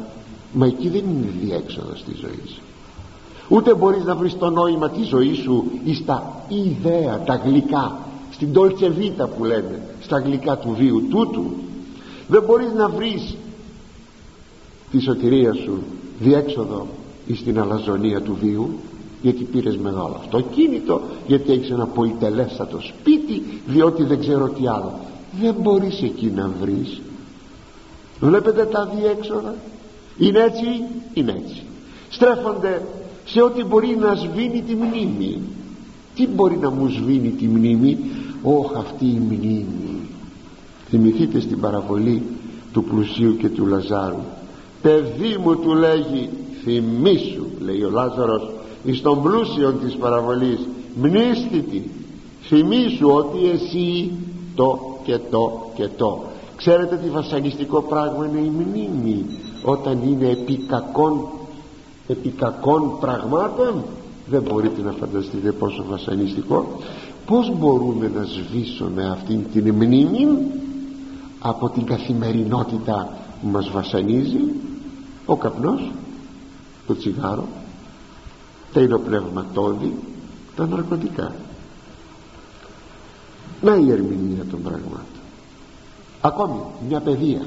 [0.53, 2.51] μα εκεί δεν είναι διέξοδο στη ζωής.
[2.51, 2.61] Σου
[3.47, 7.97] ούτε μπορείς να βρεις το νόημα της ζωής σου εις τα ιδέα, τα γλυκά
[8.31, 11.53] στην τόλτσε βίτα που λένε στα γλυκά του βίου τούτου.
[12.27, 13.35] Δεν μπορείς να βρεις
[14.91, 15.83] τη σωτηρία σου
[16.19, 16.87] διέξοδο
[17.25, 18.79] εις την αλαζονία του βίου
[19.21, 24.99] γιατί πήρες μεγάλο αυτοκίνητο γιατί έχεις ένα πολυτελέστατο σπίτι διότι δεν ξέρω τι άλλο.
[25.41, 27.01] Δεν μπορείς εκεί να βρεις.
[28.19, 29.55] Βλέπετε τα διέξοδα;
[30.17, 31.61] Είναι έτσι είναι έτσι.
[32.09, 32.81] Στρέφονται
[33.25, 35.41] σε ό,τι μπορεί να σβήνει τη μνήμη.
[36.15, 37.97] Τι μπορεί να μου σβήνει τη μνήμη;
[38.43, 39.99] Όχ αυτή η μνήμη.
[40.89, 42.23] Θυμηθείτε στην παραβολή
[42.73, 44.23] του πλουσίου και του Λαζάρου.
[44.81, 46.29] Παιδί μου του λέγει
[46.63, 48.49] θυμήσου λέει ο Λάζαρος
[48.83, 50.67] εις τον πλούσιο της παραβολής
[51.01, 51.89] μνήστητη
[52.41, 54.11] θυμήσου ότι εσύ
[54.55, 56.23] το και το και το
[56.55, 59.25] ξέρετε τι βασανιστικό πράγμα είναι η μνήμη;
[59.63, 61.27] Όταν είναι επί κακών,
[62.07, 63.83] επί κακών πραγμάτων
[64.29, 66.79] δεν μπορείτε να φανταστείτε πόσο βασανιστικό.
[67.25, 70.27] Πως μπορούμε να σβήσουμε αυτήν την μνήμη
[71.39, 73.09] από την καθημερινότητα
[73.41, 74.39] που μας βασανίζει;
[75.25, 75.91] Ο καπνός
[76.87, 77.47] το τσιγάρο
[78.73, 79.95] τα υλοπνευματόδη
[80.55, 81.35] τα ναρκωτικά.
[83.61, 85.05] Να η ερμηνεία των πραγμάτων.
[86.21, 87.41] Ακόμη μια παιδεία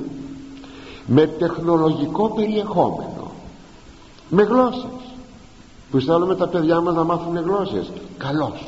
[1.12, 3.30] με τεχνολογικό περιεχόμενο
[4.28, 4.84] με γλώσσες.
[5.90, 7.92] Που θέλουμε τα παιδιά μας να μάθουν γλώσσες.
[8.18, 8.64] Καλώς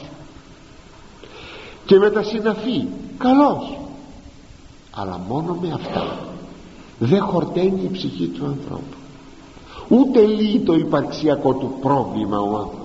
[1.87, 2.87] και με τα συναφή.
[3.19, 3.79] Καλώς
[4.91, 6.19] αλλά μόνο με αυτά.
[6.99, 8.97] Δεν χορταίνει η ψυχή του ανθρώπου.
[9.89, 12.79] Ούτε λύει το υπαρξιακό του πρόβλημα ο άνθρωπος.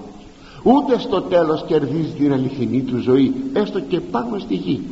[0.63, 4.83] Ούτε στο τέλος κερδίζει την αληθινή του ζωή έστω και πάνω στη γη.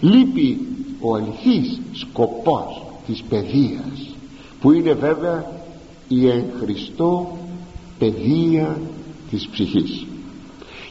[0.00, 0.66] Λείπει
[1.00, 4.08] ο αληθής σκοπός της παιδείας
[4.60, 5.52] που είναι βέβαια
[6.08, 7.38] η εν Χριστώ
[7.98, 8.80] παιδεία
[9.30, 10.06] της ψυχής.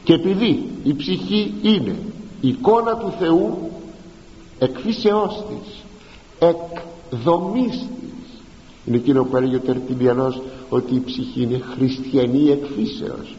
[0.03, 1.95] Και επειδή η ψυχή είναι
[2.41, 3.71] εικόνα του Θεού
[4.59, 5.83] εκφύσεώς της
[6.39, 8.41] εκδομής της
[8.85, 13.35] είναι εκείνο που έλεγε ο Τερτιλιανός ότι η ψυχή είναι χριστιανή εκφύσεως.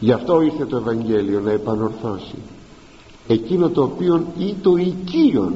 [0.00, 2.36] Γι' αυτό ήρθε το Ευαγγέλιο να επανορθώσει
[3.28, 5.54] εκείνο το οποίο ή το οικείον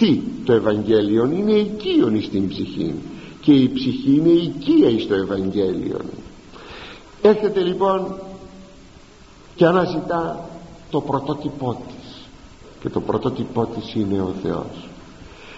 [0.00, 2.94] τι το Ευαγγέλιο είναι οικείον στην ψυχή
[3.40, 6.00] και η ψυχή είναι οικία στο Ευαγγέλιο
[7.22, 8.14] έρχεται λοιπόν
[9.54, 10.48] και αναζητά
[10.90, 12.28] το πρωτότυπό της.
[12.80, 14.88] Και το πρωτότυπό της είναι ο Θεός.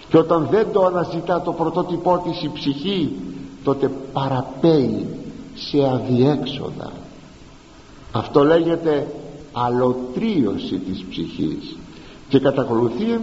[0.09, 3.15] Και όταν δεν το αναζητά το πρωτότυπό της η ψυχή
[3.63, 5.07] τότε παραπέει
[5.55, 6.91] σε αδιέξοδα.
[8.11, 9.07] Αυτό λέγεται
[9.51, 11.77] αλωτρίωση της ψυχής.
[12.29, 13.19] Και κατακολουθεί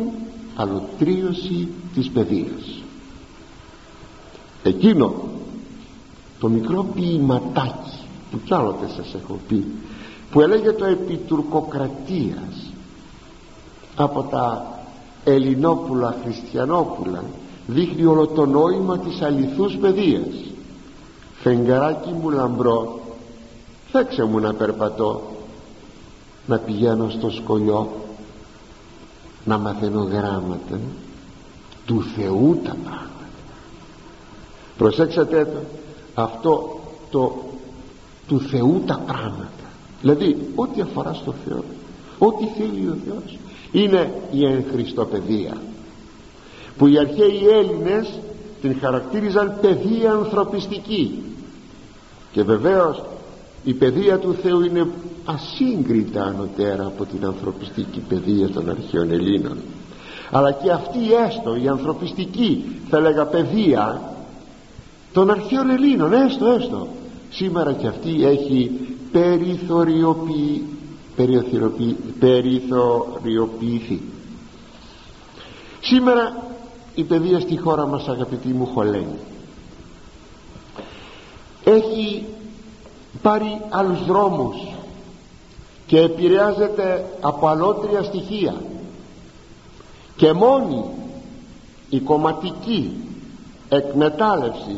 [0.56, 2.82] αλωτρίωση της παιδείας.
[4.62, 5.14] Εκείνο
[6.38, 7.98] το μικρό ποιηματάκι
[8.30, 9.66] που κι άλλοτε σας έχω πει
[10.30, 12.72] που έλεγε το επί τουρκοκρατίας
[13.96, 14.74] από τα
[15.24, 17.24] ελληνόπουλα χριστιανόπουλα
[17.66, 20.34] δείχνει όλο το νόημα της αληθούς παιδείας.
[21.42, 23.00] Φεγγαράκι μου λαμπρό
[23.92, 25.22] θέξε μου να περπατώ
[26.46, 27.88] να πηγαίνω στο σκολιό
[29.44, 30.78] να μαθαίνω γράμματα
[31.86, 33.10] του Θεού τα πράγματα
[34.78, 35.58] προσέξατε το
[36.14, 36.80] αυτό
[37.10, 37.42] το
[38.26, 39.50] του Θεού τα πράγματα.
[40.00, 41.64] Δηλαδή ό,τι αφορά στο Θεό
[42.18, 43.38] ό,τι θέλει ο Θεός
[43.72, 44.64] είναι η εν
[45.10, 45.56] παιδεία
[46.78, 48.18] που οι αρχαίοι Έλληνες
[48.60, 51.22] την χαρακτήριζαν παιδεία ανθρωπιστική.
[52.32, 53.02] Και βεβαίως
[53.64, 54.86] η παιδεία του Θεού είναι
[55.24, 59.58] ασύγκριτα ανωτέρα από την ανθρωπιστική παιδεία των αρχαίων Ελλήνων.
[60.30, 60.98] Αλλά και αυτή
[61.28, 64.14] έστω η ανθρωπιστική θα έλεγα παιδεία
[65.12, 66.88] των αρχαίων Ελλήνων έστω έστω
[67.30, 68.70] σήμερα και αυτή έχει
[69.12, 70.64] περιθωριοποιη...
[72.18, 74.00] περιθωριοποιηθεί.
[75.80, 76.44] Σήμερα
[76.94, 79.18] η παιδεία στη χώρα μας αγαπητοί μου χωλαίνει.
[81.64, 82.24] Έχει
[83.22, 84.56] πάρει άλλους δρόμους
[85.86, 88.54] και επηρεάζεται από αλότρια στοιχεία.
[90.16, 90.84] Και μόνη
[91.90, 92.92] η κομματική
[93.68, 94.76] εκμετάλλευση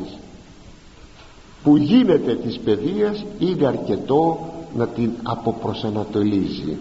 [1.63, 4.39] που γίνεται της παιδείας είναι αρκετό
[4.77, 6.77] να την αποπροσανατολίζει.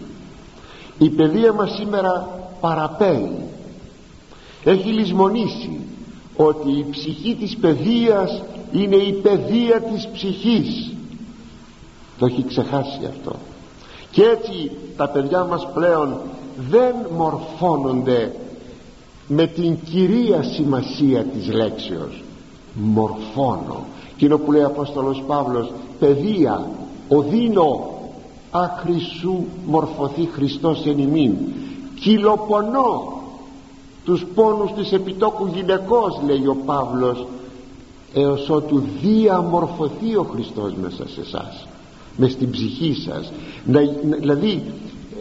[0.98, 3.32] Η παιδεία μας σήμερα παραπέει.
[4.64, 5.80] Έχει λησμονήσει
[6.36, 8.42] ότι η ψυχή της παιδείας
[8.72, 10.92] είναι η παιδεία της ψυχής
[12.22, 13.36] το έχει ξεχάσει αυτό.
[14.12, 16.18] Και έτσι τα παιδιά μας πλέον
[16.70, 18.36] δεν μορφώνονται
[19.28, 22.24] με την κυρία σημασία της λέξεως.
[22.74, 23.86] Μορφώνω.
[24.14, 26.68] Εκείνο που λέει ο Απόστολος Παύλος παιδεία
[27.08, 27.90] οδύνω
[28.52, 31.34] άχρησου μορφωθεί Χριστός εν ημίν.
[32.00, 33.22] Κυλοπονώ
[34.06, 37.26] τους πόνους της επιτόκου γυναικός λέει ο Παύλος
[38.14, 41.66] έως ότου διαμορφωθεί ο Χριστός μέσα σε εσάς
[42.18, 43.32] με στην ψυχή σας.
[43.66, 43.80] Να,
[44.20, 44.64] δηλαδή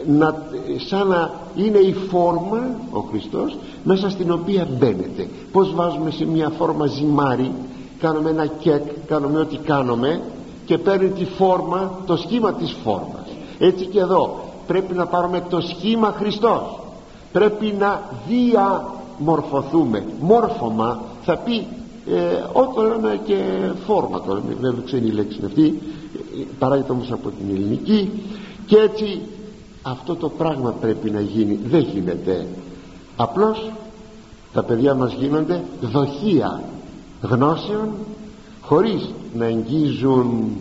[0.07, 0.43] να,
[0.87, 5.27] σαν να είναι η φόρμα ο Χριστός μέσα στην οποία μπαίνετε.
[5.51, 7.51] Πως βάζουμε σε μια φόρμα ζυμάρι
[7.99, 10.21] κάνουμε ένα κεκ κάνουμε ό,τι κάνουμε
[10.65, 13.27] και παίρνει τη φόρμα το σχήμα της φόρμας.
[13.59, 16.79] Έτσι και εδώ πρέπει να πάρουμε το σχήμα Χριστός.
[17.31, 20.05] Πρέπει να διαμορφωθούμε.
[20.21, 21.67] Μόρφωμα θα πει
[22.07, 23.35] ε, όταν και
[23.85, 25.81] φόρμα τώρα βέβαια ξένη λέξη είναι αυτή
[26.59, 28.11] παράγεται όμως από την ελληνική
[28.65, 29.21] και έτσι
[29.81, 31.59] αυτό το πράγμα πρέπει να γίνει.
[31.63, 32.47] Δεν γίνεται.
[33.15, 33.71] Απλώς
[34.53, 36.63] τα παιδιά μας γίνονται δοχεία
[37.21, 37.89] γνώσεων
[38.61, 40.57] χωρίς να εγγίζουν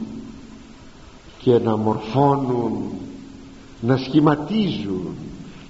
[1.39, 2.73] και να μορφώνουν
[3.81, 5.17] να σχηματίζουν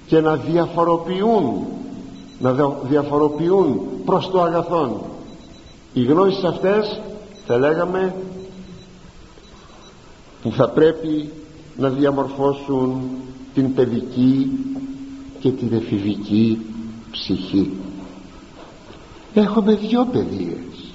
[0.07, 1.65] και να διαφοροποιούν
[2.39, 5.01] να διαφοροποιούν προς το αγαθόν.
[5.93, 7.01] Οι γνώσεις αυτές
[7.47, 8.15] θα λέγαμε
[10.41, 11.29] που θα πρέπει
[11.77, 13.01] να διαμορφώσουν
[13.53, 14.51] την παιδική
[15.39, 16.57] και την εφηβική
[17.11, 17.71] ψυχή.
[19.33, 20.93] Έχουμε δυο παιδείες.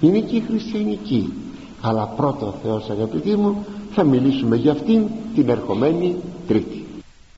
[0.00, 1.32] Είναι και η χριστιανική
[1.80, 5.02] αλλά πρώτο ο Θεός αγαπητοί μου θα μιλήσουμε για αυτήν
[5.34, 6.81] την ερχομένη τρίτη